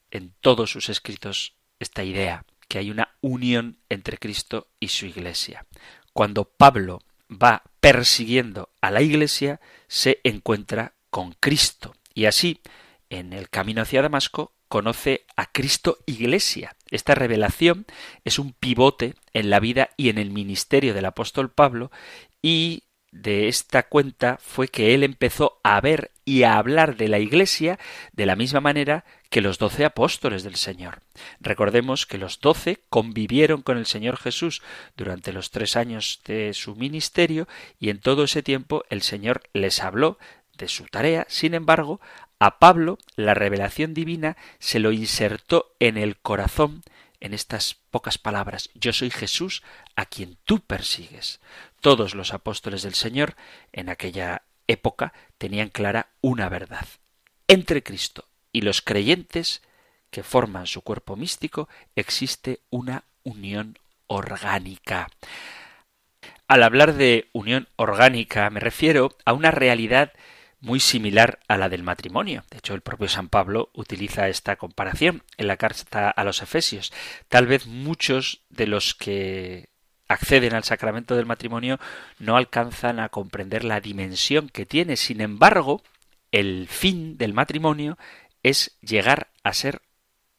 [0.09, 5.65] en todos sus escritos esta idea, que hay una unión entre Cristo y su Iglesia.
[6.13, 11.95] Cuando Pablo va persiguiendo a la Iglesia, se encuentra con Cristo.
[12.13, 12.61] Y así,
[13.09, 16.75] en el camino hacia Damasco, conoce a Cristo Iglesia.
[16.91, 17.85] Esta revelación
[18.23, 21.91] es un pivote en la vida y en el ministerio del apóstol Pablo
[22.41, 27.19] y de esta cuenta fue que él empezó a ver y a hablar de la
[27.19, 27.79] Iglesia
[28.13, 31.01] de la misma manera que los doce apóstoles del Señor.
[31.39, 34.61] Recordemos que los doce convivieron con el Señor Jesús
[34.95, 37.47] durante los tres años de su ministerio
[37.79, 40.19] y en todo ese tiempo el Señor les habló
[40.57, 41.25] de su tarea.
[41.29, 41.99] Sin embargo,
[42.37, 46.83] a Pablo la revelación divina se lo insertó en el corazón
[47.19, 49.63] en estas pocas palabras, yo soy Jesús
[49.95, 51.41] a quien tú persigues.
[51.81, 53.35] Todos los apóstoles del Señor
[53.71, 56.87] en aquella época tenían clara una verdad.
[57.47, 59.61] Entre Cristo y los creyentes
[60.11, 63.77] que forman su cuerpo místico existe una unión
[64.07, 65.09] orgánica.
[66.47, 70.13] Al hablar de unión orgánica me refiero a una realidad
[70.61, 72.43] muy similar a la del matrimonio.
[72.49, 76.91] De hecho, el propio San Pablo utiliza esta comparación en la carta a los Efesios.
[77.29, 79.68] Tal vez muchos de los que
[80.09, 81.79] acceden al sacramento del matrimonio
[82.17, 84.97] no alcanzan a comprender la dimensión que tiene.
[84.97, 85.81] Sin embargo,
[86.31, 87.97] el fin del matrimonio
[88.43, 89.81] es llegar a ser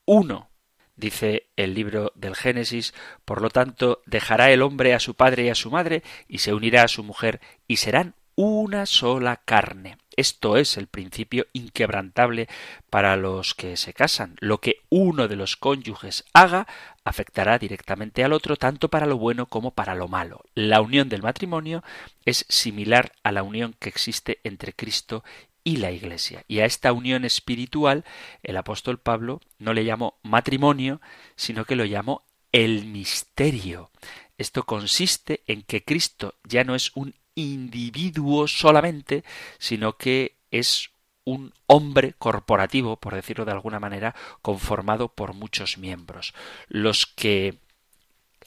[0.05, 0.49] uno.
[0.95, 2.93] Dice el libro del Génesis,
[3.25, 6.53] por lo tanto, dejará el hombre a su padre y a su madre, y se
[6.53, 9.97] unirá a su mujer, y serán una sola carne.
[10.15, 12.47] Esto es el principio inquebrantable
[12.89, 14.35] para los que se casan.
[14.39, 16.67] Lo que uno de los cónyuges haga
[17.03, 20.43] afectará directamente al otro tanto para lo bueno como para lo malo.
[20.53, 21.83] La unión del matrimonio
[22.25, 25.23] es similar a la unión que existe entre Cristo
[25.63, 26.43] y la Iglesia.
[26.47, 28.03] Y a esta unión espiritual
[28.43, 31.01] el apóstol Pablo no le llamó matrimonio,
[31.35, 33.91] sino que lo llamó el misterio.
[34.37, 39.23] Esto consiste en que Cristo ya no es un individuo solamente,
[39.57, 40.89] sino que es
[41.23, 46.33] un hombre corporativo, por decirlo de alguna manera, conformado por muchos miembros.
[46.67, 47.59] Los que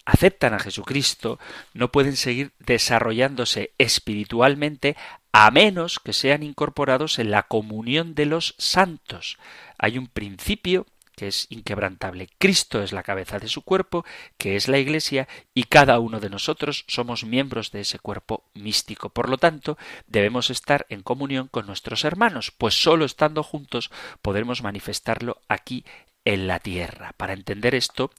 [0.04, 1.38] aceptan a Jesucristo
[1.72, 4.96] no pueden seguir desarrollándose espiritualmente
[5.32, 9.38] a menos que sean incorporados en la comunión de los santos.
[9.78, 10.86] Hay un principio
[11.16, 12.28] que es inquebrantable.
[12.38, 14.04] Cristo es la cabeza de su cuerpo,
[14.38, 19.10] que es la Iglesia, y cada uno de nosotros somos miembros de ese cuerpo místico.
[19.10, 23.90] Por lo tanto, debemos estar en comunión con nuestros hermanos, pues sólo estando juntos
[24.22, 25.84] podremos manifestarlo aquí
[26.24, 27.12] en la tierra.
[27.16, 28.10] Para entender esto,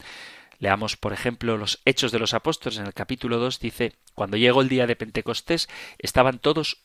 [0.59, 4.61] Leamos, por ejemplo, los Hechos de los Apóstoles en el capítulo 2 dice, cuando llegó
[4.61, 5.67] el día de Pentecostés,
[5.99, 6.84] estaban todos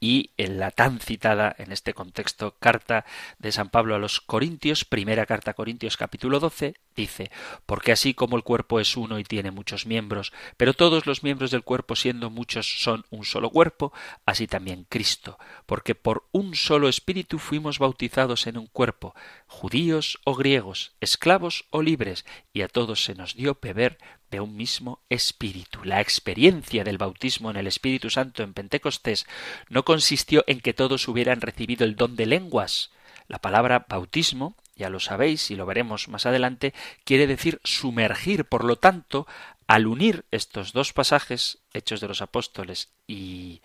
[0.00, 3.04] y en la tan citada en este contexto carta
[3.38, 7.30] de San Pablo a los Corintios, primera carta a Corintios capítulo 12, dice,
[7.66, 11.50] porque así como el cuerpo es uno y tiene muchos miembros, pero todos los miembros
[11.50, 13.92] del cuerpo siendo muchos son un solo cuerpo,
[14.26, 19.14] así también Cristo, porque por un solo espíritu fuimos bautizados en un cuerpo,
[19.46, 23.98] judíos o griegos, esclavos o libres, y a todos se nos dio beber
[24.34, 25.84] de un mismo espíritu.
[25.84, 29.26] La experiencia del bautismo en el Espíritu Santo en Pentecostés
[29.68, 32.90] no consistió en que todos hubieran recibido el don de lenguas.
[33.28, 36.74] La palabra bautismo, ya lo sabéis y lo veremos más adelante,
[37.04, 38.44] quiere decir sumergir.
[38.44, 39.28] Por lo tanto,
[39.68, 43.62] al unir estos dos pasajes, Hechos de los Apóstoles y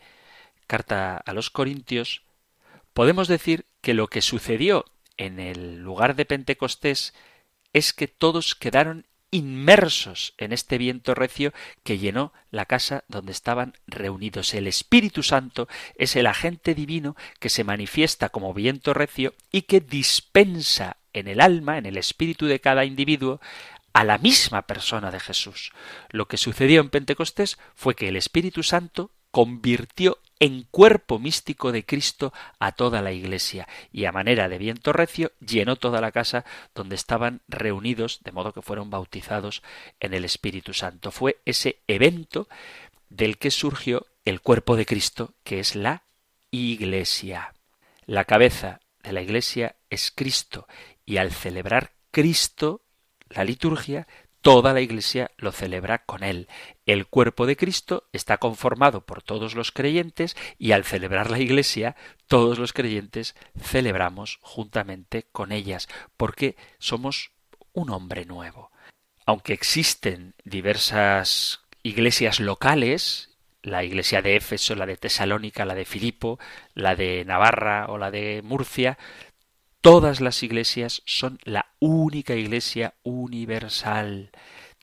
[0.67, 2.21] Carta a los Corintios,
[2.93, 4.85] podemos decir que lo que sucedió
[5.17, 7.15] en el lugar de Pentecostés
[7.73, 11.53] es que todos quedaron inmersos en este viento recio
[11.83, 14.53] que llenó la casa donde estaban reunidos.
[14.53, 19.79] El Espíritu Santo es el agente divino que se manifiesta como viento recio y que
[19.79, 23.39] dispensa en el alma, en el espíritu de cada individuo,
[23.93, 25.71] a la misma persona de Jesús.
[26.09, 31.85] Lo que sucedió en Pentecostés fue que el Espíritu Santo convirtió en cuerpo místico de
[31.85, 36.45] Cristo a toda la Iglesia, y a manera de viento recio llenó toda la casa
[36.73, 39.61] donde estaban reunidos, de modo que fueron bautizados
[39.99, 41.11] en el Espíritu Santo.
[41.11, 42.47] Fue ese evento
[43.09, 46.03] del que surgió el cuerpo de Cristo, que es la
[46.51, 47.53] Iglesia.
[48.05, 50.67] La cabeza de la Iglesia es Cristo,
[51.05, 52.81] y al celebrar Cristo,
[53.29, 54.07] la liturgia
[54.41, 56.47] toda la Iglesia lo celebra con él.
[56.85, 61.95] El cuerpo de Cristo está conformado por todos los creyentes y al celebrar la Iglesia,
[62.27, 65.87] todos los creyentes celebramos juntamente con ellas,
[66.17, 67.31] porque somos
[67.73, 68.71] un hombre nuevo.
[69.25, 73.29] Aunque existen diversas iglesias locales,
[73.61, 76.39] la iglesia de Éfeso, la de Tesalónica, la de Filipo,
[76.73, 78.97] la de Navarra o la de Murcia,
[79.81, 84.29] Todas las iglesias son la única iglesia universal.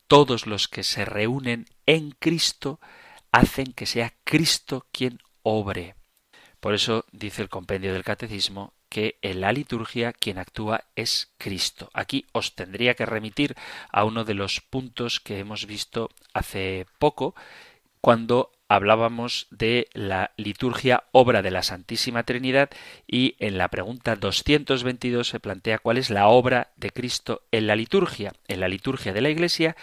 [0.06, 2.80] Todos los que se reúnen en Cristo
[3.30, 5.96] hacen que sea Cristo quien obre.
[6.60, 11.90] Por eso dice el compendio del catecismo que en la liturgia quien actúa es Cristo.
[11.92, 13.54] Aquí os tendría que remitir
[13.92, 17.34] a uno de los puntos que hemos visto hace poco,
[18.00, 22.70] cuando hablábamos de la liturgia obra de la Santísima Trinidad
[23.06, 27.76] y en la pregunta 222 se plantea cuál es la obra de Cristo en la
[27.76, 28.32] liturgia.
[28.48, 29.76] En la liturgia de la Iglesia,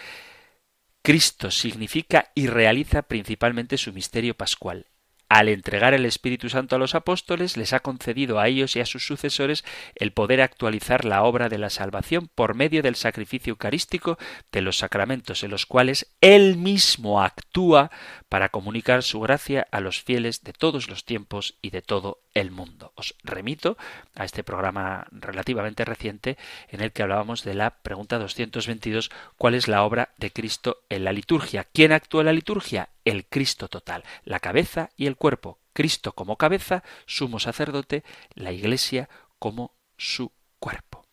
[1.02, 4.86] Cristo significa y realiza principalmente su misterio pascual
[5.34, 8.86] al entregar el Espíritu Santo a los apóstoles, les ha concedido a ellos y a
[8.86, 9.64] sus sucesores
[9.96, 14.16] el poder actualizar la obra de la salvación por medio del sacrificio eucarístico
[14.52, 17.90] de los sacramentos, en los cuales Él mismo actúa
[18.28, 22.52] para comunicar su gracia a los fieles de todos los tiempos y de todo el
[22.52, 22.92] mundo.
[22.94, 23.76] Os remito
[24.14, 29.66] a este programa relativamente reciente en el que hablábamos de la pregunta 222, ¿cuál es
[29.66, 31.66] la obra de Cristo en la liturgia?
[31.72, 32.88] ¿Quién actúa en la liturgia?
[33.04, 35.58] El Cristo total, la cabeza y el cuerpo.
[35.72, 41.04] Cristo como cabeza, sumo sacerdote, la Iglesia como su cuerpo.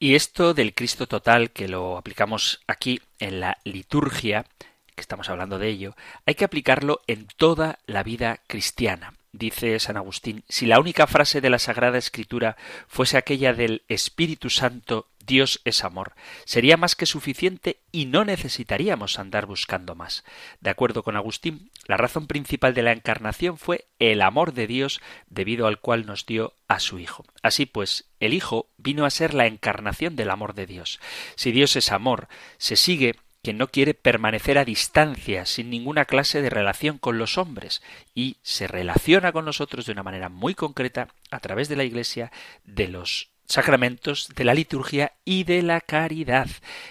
[0.00, 4.46] Y esto del Cristo total, que lo aplicamos aquí en la liturgia,
[4.94, 9.14] que estamos hablando de ello, hay que aplicarlo en toda la vida cristiana.
[9.32, 14.50] Dice San Agustín, si la única frase de la Sagrada Escritura fuese aquella del Espíritu
[14.50, 16.14] Santo, Dios es amor,
[16.46, 20.24] sería más que suficiente y no necesitaríamos andar buscando más.
[20.60, 25.00] De acuerdo con Agustín, la razón principal de la encarnación fue el amor de Dios
[25.28, 27.26] debido al cual nos dio a su Hijo.
[27.42, 30.98] Así pues, el Hijo vino a ser la encarnación del amor de Dios.
[31.36, 36.40] Si Dios es amor, se sigue que no quiere permanecer a distancia, sin ninguna clase
[36.40, 37.82] de relación con los hombres,
[38.14, 42.32] y se relaciona con nosotros de una manera muy concreta a través de la Iglesia,
[42.64, 46.48] de los sacramentos, de la liturgia y de la caridad.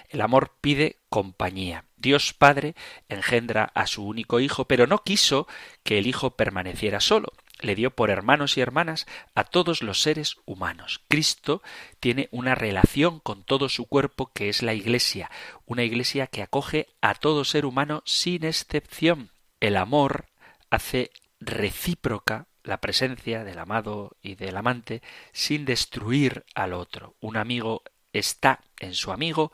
[0.09, 1.85] El amor pide compañía.
[1.97, 2.75] Dios Padre
[3.09, 5.47] engendra a su único Hijo, pero no quiso
[5.83, 7.33] que el Hijo permaneciera solo.
[7.59, 11.01] Le dio por hermanos y hermanas a todos los seres humanos.
[11.07, 11.63] Cristo
[11.99, 15.31] tiene una relación con todo su cuerpo que es la Iglesia,
[15.65, 19.31] una Iglesia que acoge a todo ser humano sin excepción.
[19.59, 20.25] El amor
[20.69, 25.01] hace recíproca la presencia del amado y del amante
[25.31, 27.15] sin destruir al otro.
[27.21, 29.51] Un amigo está en su amigo,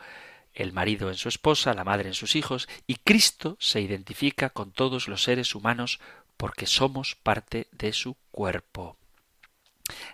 [0.54, 4.72] el marido en su esposa, la madre en sus hijos, y Cristo se identifica con
[4.72, 6.00] todos los seres humanos
[6.38, 8.98] porque somos parte de su cuerpo.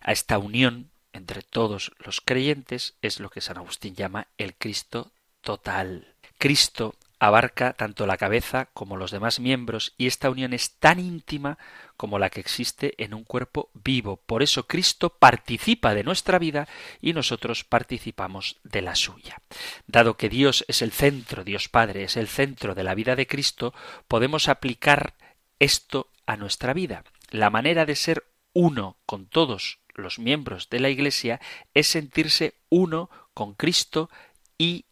[0.01, 5.11] A esta unión entre todos los creyentes es lo que San Agustín llama el Cristo
[5.41, 6.13] total.
[6.37, 11.57] Cristo abarca tanto la cabeza como los demás miembros y esta unión es tan íntima
[11.97, 14.17] como la que existe en un cuerpo vivo.
[14.25, 16.67] Por eso Cristo participa de nuestra vida
[17.01, 19.41] y nosotros participamos de la suya.
[19.85, 23.27] Dado que Dios es el centro, Dios Padre es el centro de la vida de
[23.27, 23.73] Cristo,
[24.07, 25.13] podemos aplicar
[25.59, 27.03] esto a nuestra vida.
[27.31, 31.41] La manera de ser uno con todos los miembros de la Iglesia
[31.73, 34.09] es sentirse uno con Cristo
[34.57, 34.85] y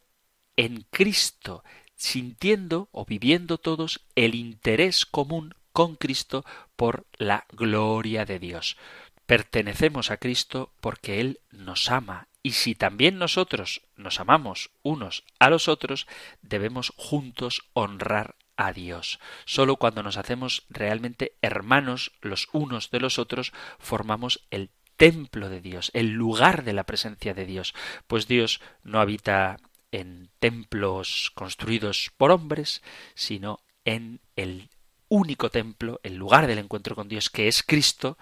[0.56, 1.64] en Cristo,
[1.98, 6.44] sintiendo o viviendo todos el interés común con Cristo
[6.76, 8.78] por la gloria de Dios.
[9.26, 15.50] Pertenecemos a Cristo porque Él nos ama y si también nosotros nos amamos unos a
[15.50, 16.06] los otros,
[16.40, 19.18] debemos juntos honrar a Dios.
[19.44, 25.60] Solo cuando nos hacemos realmente hermanos los unos de los otros, formamos el templo de
[25.60, 27.74] Dios, el lugar de la presencia de Dios,
[28.06, 29.58] pues Dios no habita
[29.92, 32.82] en templos construidos por hombres,
[33.14, 34.70] sino en el
[35.08, 38.18] único templo, el lugar del encuentro con Dios, que es Cristo,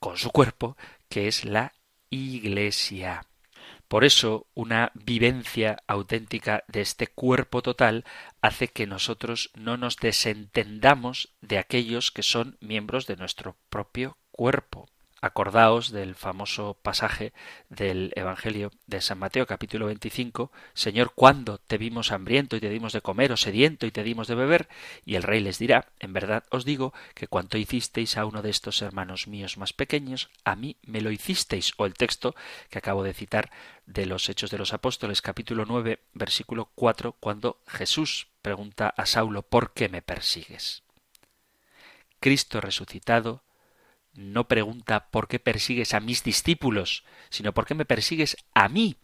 [0.00, 0.76] con su cuerpo,
[1.08, 1.72] que es la
[2.10, 3.24] Iglesia.
[3.88, 8.04] Por eso, una vivencia auténtica de este cuerpo total
[8.42, 14.88] hace que nosotros no nos desentendamos de aquellos que son miembros de nuestro propio cuerpo.
[15.20, 17.32] Acordaos del famoso pasaje
[17.70, 22.92] del Evangelio de San Mateo capítulo 25, Señor, ¿cuándo te vimos hambriento y te dimos
[22.92, 24.68] de comer o sediento y te dimos de beber?
[25.04, 28.50] Y el rey les dirá, en verdad os digo que cuanto hicisteis a uno de
[28.50, 31.72] estos hermanos míos más pequeños, a mí me lo hicisteis.
[31.78, 32.36] O el texto
[32.70, 33.50] que acabo de citar
[33.86, 39.42] de los Hechos de los Apóstoles capítulo 9 versículo 4, cuando Jesús pregunta a Saulo,
[39.42, 40.84] ¿por qué me persigues?
[42.20, 43.42] Cristo resucitado
[44.18, 48.96] no pregunta por qué persigues a mis discípulos, sino por qué me persigues a mí.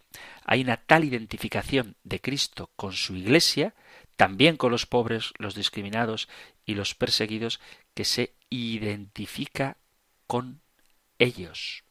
[0.45, 3.75] Hay una tal identificación de Cristo con su Iglesia,
[4.17, 6.29] también con los pobres, los discriminados
[6.67, 7.61] y los perseguidos,
[7.95, 9.77] que se identifica
[10.27, 10.61] con
[11.19, 11.85] ellos.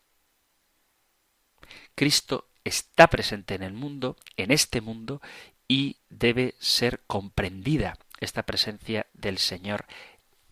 [1.95, 5.21] Cristo está presente en el mundo, en este mundo,
[5.67, 9.85] y debe ser comprendida esta presencia del Señor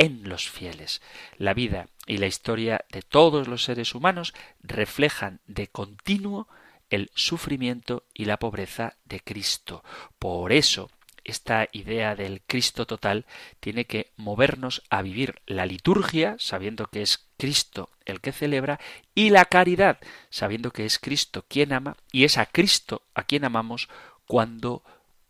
[0.01, 0.99] en los fieles.
[1.37, 4.33] La vida y la historia de todos los seres humanos
[4.63, 6.47] reflejan de continuo
[6.89, 9.83] el sufrimiento y la pobreza de Cristo.
[10.17, 10.89] Por eso,
[11.23, 13.27] esta idea del Cristo total
[13.59, 18.79] tiene que movernos a vivir la liturgia, sabiendo que es Cristo el que celebra,
[19.13, 19.99] y la caridad,
[20.31, 23.87] sabiendo que es Cristo quien ama, y es a Cristo a quien amamos
[24.25, 24.83] cuando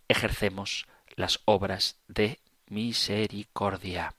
[0.07, 4.15] ejercemos las obras de misericordia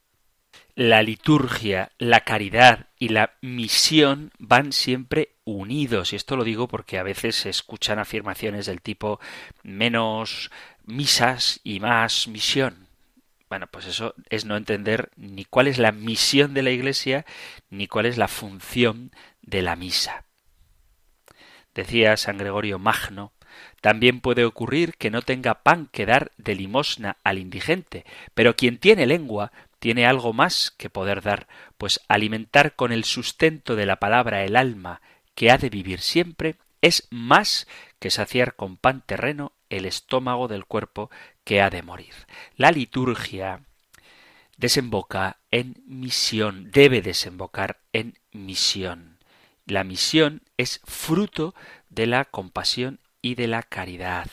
[0.74, 6.12] la liturgia, la caridad y la misión van siempre unidos.
[6.12, 9.20] Y esto lo digo porque a veces se escuchan afirmaciones del tipo
[9.62, 10.50] menos
[10.84, 12.88] misas y más misión.
[13.48, 17.26] Bueno, pues eso es no entender ni cuál es la misión de la Iglesia
[17.68, 19.12] ni cuál es la función
[19.42, 20.24] de la misa.
[21.74, 23.32] Decía San Gregorio Magno,
[23.82, 28.04] también puede ocurrir que no tenga pan que dar de limosna al indigente,
[28.34, 29.52] pero quien tiene lengua
[29.82, 34.54] tiene algo más que poder dar, pues alimentar con el sustento de la palabra el
[34.54, 35.02] alma
[35.34, 37.66] que ha de vivir siempre es más
[37.98, 41.10] que saciar con pan terreno el estómago del cuerpo
[41.42, 42.14] que ha de morir.
[42.54, 43.64] La liturgia
[44.56, 49.18] desemboca en misión, debe desembocar en misión.
[49.66, 51.56] La misión es fruto
[51.88, 54.30] de la compasión y de la caridad.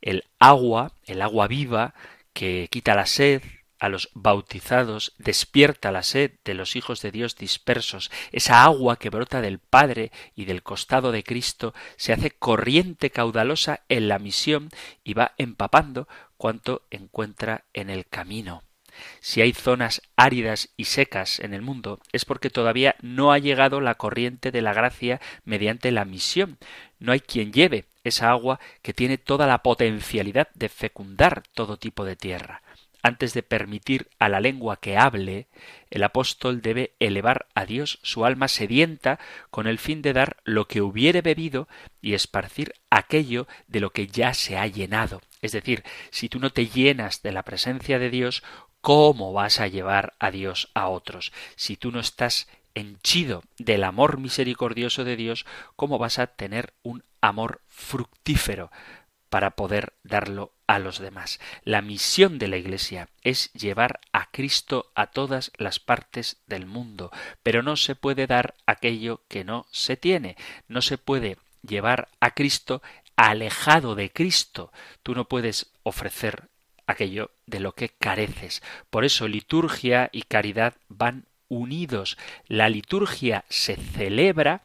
[0.00, 1.94] El agua, el agua viva,
[2.34, 3.42] que quita la sed,
[3.78, 8.10] a los bautizados, despierta la sed de los hijos de Dios dispersos.
[8.32, 13.84] Esa agua que brota del Padre y del costado de Cristo se hace corriente caudalosa
[13.88, 14.70] en la misión
[15.02, 18.62] y va empapando cuanto encuentra en el camino.
[19.20, 23.80] Si hay zonas áridas y secas en el mundo, es porque todavía no ha llegado
[23.80, 26.58] la corriente de la gracia mediante la misión.
[26.98, 32.04] No hay quien lleve esa agua que tiene toda la potencialidad de fecundar todo tipo
[32.04, 32.62] de tierra.
[33.06, 35.46] Antes de permitir a la lengua que hable,
[35.90, 39.18] el apóstol debe elevar a Dios su alma sedienta
[39.50, 41.68] con el fin de dar lo que hubiere bebido
[42.00, 45.20] y esparcir aquello de lo que ya se ha llenado.
[45.42, 48.42] Es decir, si tú no te llenas de la presencia de Dios,
[48.84, 51.32] ¿cómo vas a llevar a Dios a otros?
[51.56, 57.02] Si tú no estás henchido del amor misericordioso de Dios, ¿cómo vas a tener un
[57.22, 58.70] amor fructífero
[59.30, 61.40] para poder darlo a los demás.
[61.64, 67.10] La misión de la Iglesia es llevar a Cristo a todas las partes del mundo,
[67.42, 70.36] pero no se puede dar aquello que no se tiene,
[70.68, 72.82] no se puede llevar a Cristo
[73.16, 74.72] alejado de Cristo.
[75.02, 76.50] Tú no puedes ofrecer
[76.86, 78.62] aquello de lo que careces.
[78.90, 82.18] Por eso liturgia y caridad van unidos.
[82.46, 84.62] La liturgia se celebra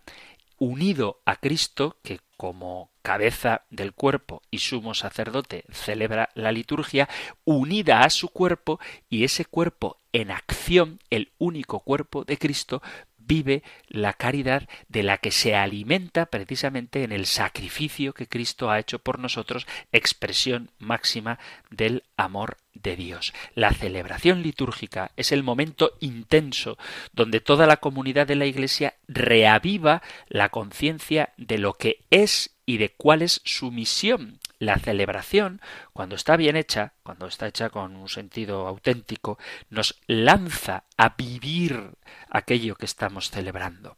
[0.58, 7.10] unido a Cristo, que como cabeza del cuerpo y sumo sacerdote celebra la liturgia,
[7.44, 12.82] unida a su cuerpo y ese cuerpo en acción, el único cuerpo de Cristo,
[13.30, 18.80] vive la caridad de la que se alimenta precisamente en el sacrificio que Cristo ha
[18.80, 21.38] hecho por nosotros, expresión máxima
[21.70, 23.34] del amor de Dios.
[23.54, 26.78] La celebración litúrgica es el momento intenso
[27.14, 32.78] donde toda la comunidad de la Iglesia reaviva la conciencia de lo que es y
[32.78, 34.40] de cuál es su misión.
[34.60, 35.60] La celebración,
[35.92, 39.40] cuando está bien hecha, cuando está hecha con un sentido auténtico,
[39.72, 41.94] nos lanza a vivir
[42.30, 43.98] aquello que estamos celebrando.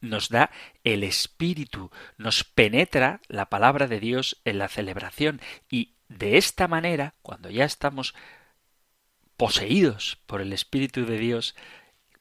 [0.00, 0.50] Nos da
[0.84, 7.16] el espíritu, nos penetra la palabra de Dios en la celebración y de esta manera,
[7.20, 8.14] cuando ya estamos
[9.36, 11.54] poseídos por el espíritu de Dios,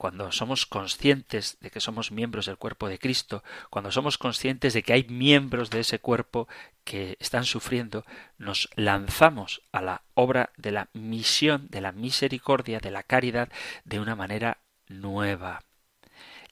[0.02, 4.82] cuando somos conscientes de que somos miembros del cuerpo de Cristo, cuando somos conscientes de
[4.82, 6.48] que hay miembros de ese cuerpo
[6.84, 8.04] que están sufriendo,
[8.40, 13.50] nos lanzamos a la obra de la misión, de la misericordia, de la caridad,
[13.86, 15.66] de una manera nueva.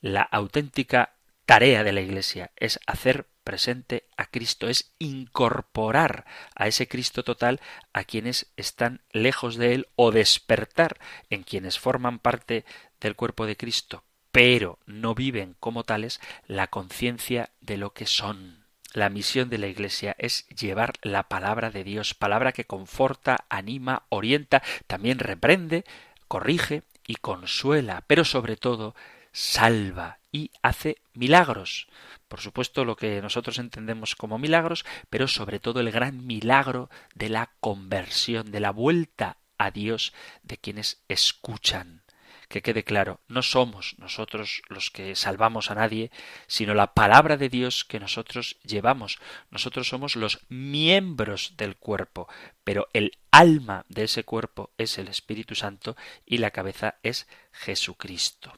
[0.00, 6.24] La auténtica tarea de la Iglesia es hacer presente a Cristo, es incorporar
[6.54, 7.60] a ese Cristo total
[7.92, 12.64] a quienes están lejos de Él o despertar en quienes forman parte
[13.00, 18.66] del cuerpo de Cristo, pero no viven como tales la conciencia de lo que son.
[18.92, 24.04] La misión de la Iglesia es llevar la palabra de Dios, palabra que conforta, anima,
[24.08, 25.84] orienta, también reprende,
[26.26, 28.94] corrige y consuela, pero sobre todo
[29.32, 31.88] salva y hace milagros.
[32.26, 37.28] Por supuesto, lo que nosotros entendemos como milagros, pero sobre todo el gran milagro de
[37.28, 42.02] la conversión, de la vuelta a Dios de quienes escuchan
[42.50, 46.10] que quede claro, no somos nosotros los que salvamos a nadie,
[46.48, 49.20] sino la palabra de Dios que nosotros llevamos.
[49.52, 52.28] Nosotros somos los miembros del cuerpo,
[52.64, 55.96] pero el alma de ese cuerpo es el Espíritu Santo
[56.26, 58.52] y la cabeza es Jesucristo.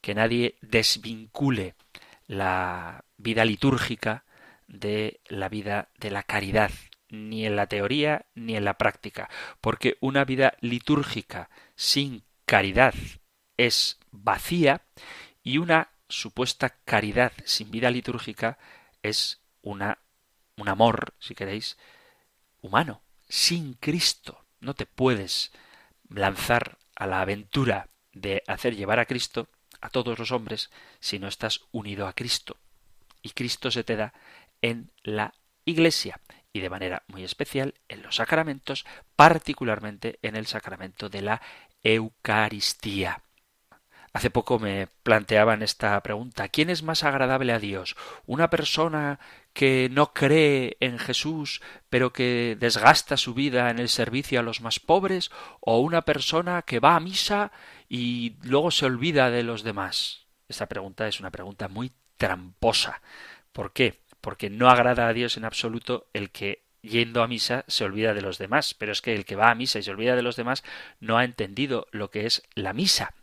[0.00, 1.74] Que nadie desvincule
[2.26, 4.24] la vida litúrgica
[4.66, 6.70] de la vida de la caridad,
[7.08, 9.28] ni en la teoría ni en la práctica,
[9.60, 12.94] porque una vida litúrgica sin caridad
[13.56, 14.82] es vacía
[15.42, 18.58] y una supuesta caridad sin vida litúrgica
[19.02, 19.98] es una
[20.58, 21.78] un amor, si queréis,
[22.60, 24.44] humano, sin Cristo.
[24.60, 25.52] No te puedes
[26.08, 29.48] lanzar a la aventura de hacer llevar a Cristo
[29.80, 32.56] a todos los hombres si no estás unido a Cristo.
[33.22, 34.12] Y Cristo se te da
[34.60, 35.32] en la
[35.64, 36.20] Iglesia
[36.52, 38.86] y de manera muy especial en los sacramentos,
[39.16, 41.42] particularmente en el sacramento de la
[41.82, 43.22] Eucaristía.
[44.12, 47.94] Hace poco me planteaban esta pregunta ¿Quién es más agradable a Dios?
[48.26, 49.20] ¿Una persona
[49.52, 54.60] que no cree en Jesús pero que desgasta su vida en el servicio a los
[54.60, 55.30] más pobres?
[55.60, 57.52] ¿O una persona que va a misa
[57.88, 60.26] y luego se olvida de los demás?
[60.48, 63.02] Esta pregunta es una pregunta muy tramposa.
[63.52, 64.00] ¿Por qué?
[64.28, 68.20] Porque no agrada a Dios en absoluto el que yendo a misa se olvida de
[68.20, 70.36] los demás, pero es que el que va a misa y se olvida de los
[70.36, 70.64] demás
[71.00, 73.14] no ha entendido lo que es la misa.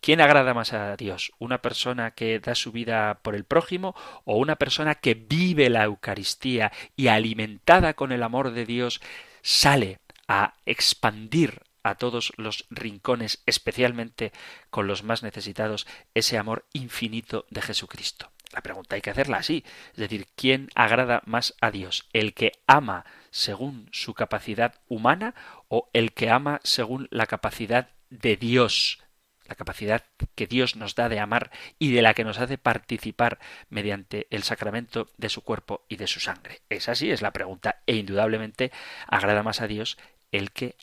[0.00, 1.32] ¿Quién agrada más a Dios?
[1.38, 3.94] ¿Una persona que da su vida por el prójimo
[4.24, 9.02] o una persona que vive la Eucaristía y alimentada con el amor de Dios
[9.42, 9.98] sale
[10.28, 14.32] a expandir a todos los rincones, especialmente
[14.70, 18.30] con los más necesitados, ese amor infinito de Jesucristo.
[18.54, 22.08] La pregunta hay que hacerla así, es decir, ¿quién agrada más a Dios?
[22.12, 25.34] ¿El que ama según su capacidad humana
[25.66, 29.00] o el que ama según la capacidad de Dios?
[29.46, 33.38] la capacidad que Dios nos da de amar y de la que nos hace participar
[33.68, 36.62] mediante el sacramento de su cuerpo y de su sangre.
[36.70, 38.72] Esa sí es la pregunta e indudablemente
[39.06, 39.98] agrada más a Dios
[40.32, 40.76] el que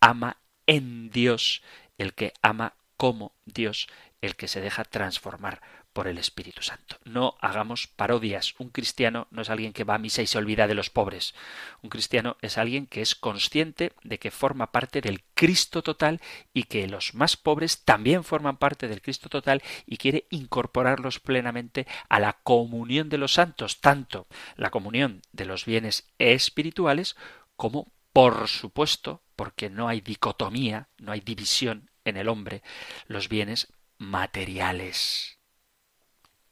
[0.00, 1.62] ama en Dios,
[1.98, 3.86] el que ama como Dios,
[4.22, 5.60] el que se deja transformar
[5.96, 6.98] por el Espíritu Santo.
[7.04, 8.54] No hagamos parodias.
[8.58, 11.34] Un cristiano no es alguien que va a misa y se olvida de los pobres.
[11.80, 16.20] Un cristiano es alguien que es consciente de que forma parte del Cristo total
[16.52, 21.86] y que los más pobres también forman parte del Cristo total y quiere incorporarlos plenamente
[22.10, 24.26] a la comunión de los santos, tanto
[24.56, 27.16] la comunión de los bienes espirituales
[27.56, 32.62] como, por supuesto, porque no hay dicotomía, no hay división en el hombre,
[33.08, 35.35] los bienes materiales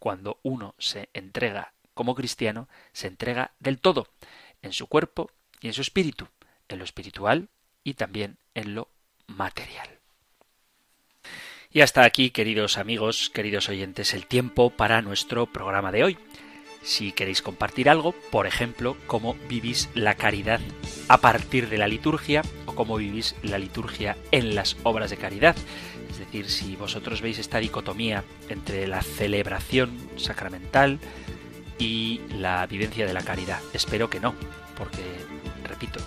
[0.05, 4.07] cuando uno se entrega como cristiano, se entrega del todo,
[4.61, 5.31] en su cuerpo
[5.63, 6.29] y en su espíritu,
[6.69, 7.49] en lo espiritual
[7.85, 8.91] y también en lo
[9.29, 9.89] material.
[11.71, 16.19] Y hasta aquí, queridos amigos, queridos oyentes, el tiempo para nuestro programa de hoy.
[16.83, 20.61] Si queréis compartir algo, por ejemplo, cómo vivís la caridad
[21.09, 25.57] a partir de la liturgia o cómo vivís la liturgia en las obras de caridad,
[26.15, 31.01] es decir, si vosotros veis esta dicotomía entre la celebración sacramental
[31.77, 33.61] y la vivencia de la caridad.
[33.73, 34.33] Espero que no,
[34.77, 35.03] porque,
[35.65, 35.99] repito,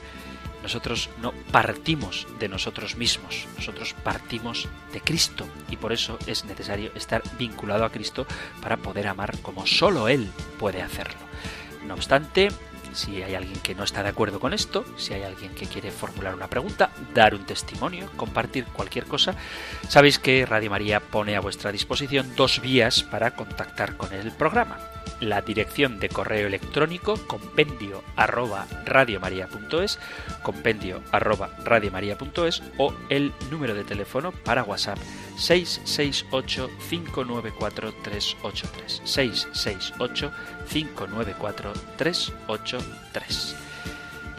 [0.64, 6.92] nosotros no partimos de nosotros mismos, nosotros partimos de Cristo y por eso es necesario
[6.96, 8.26] estar vinculado a Cristo
[8.62, 11.20] para poder amar como solo Él puede hacerlo.
[11.86, 12.48] No obstante,
[12.94, 15.92] si hay alguien que no está de acuerdo con esto, si hay alguien que quiere
[15.92, 19.36] formular una pregunta, dar un testimonio, compartir cualquier cosa,
[19.88, 24.78] sabéis que Radio María pone a vuestra disposición dos vías para contactar con el programa
[25.20, 30.00] la dirección de correo electrónico compendio arroba radiomaria.es,
[30.44, 34.98] compendio arroba radiomaria.es o el número de teléfono para WhatsApp
[35.38, 40.32] 668 594 383 668
[40.70, 43.56] 594 383.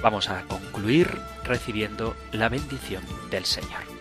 [0.03, 3.98] Vamos a concluir recibiendo la bendición del Señor.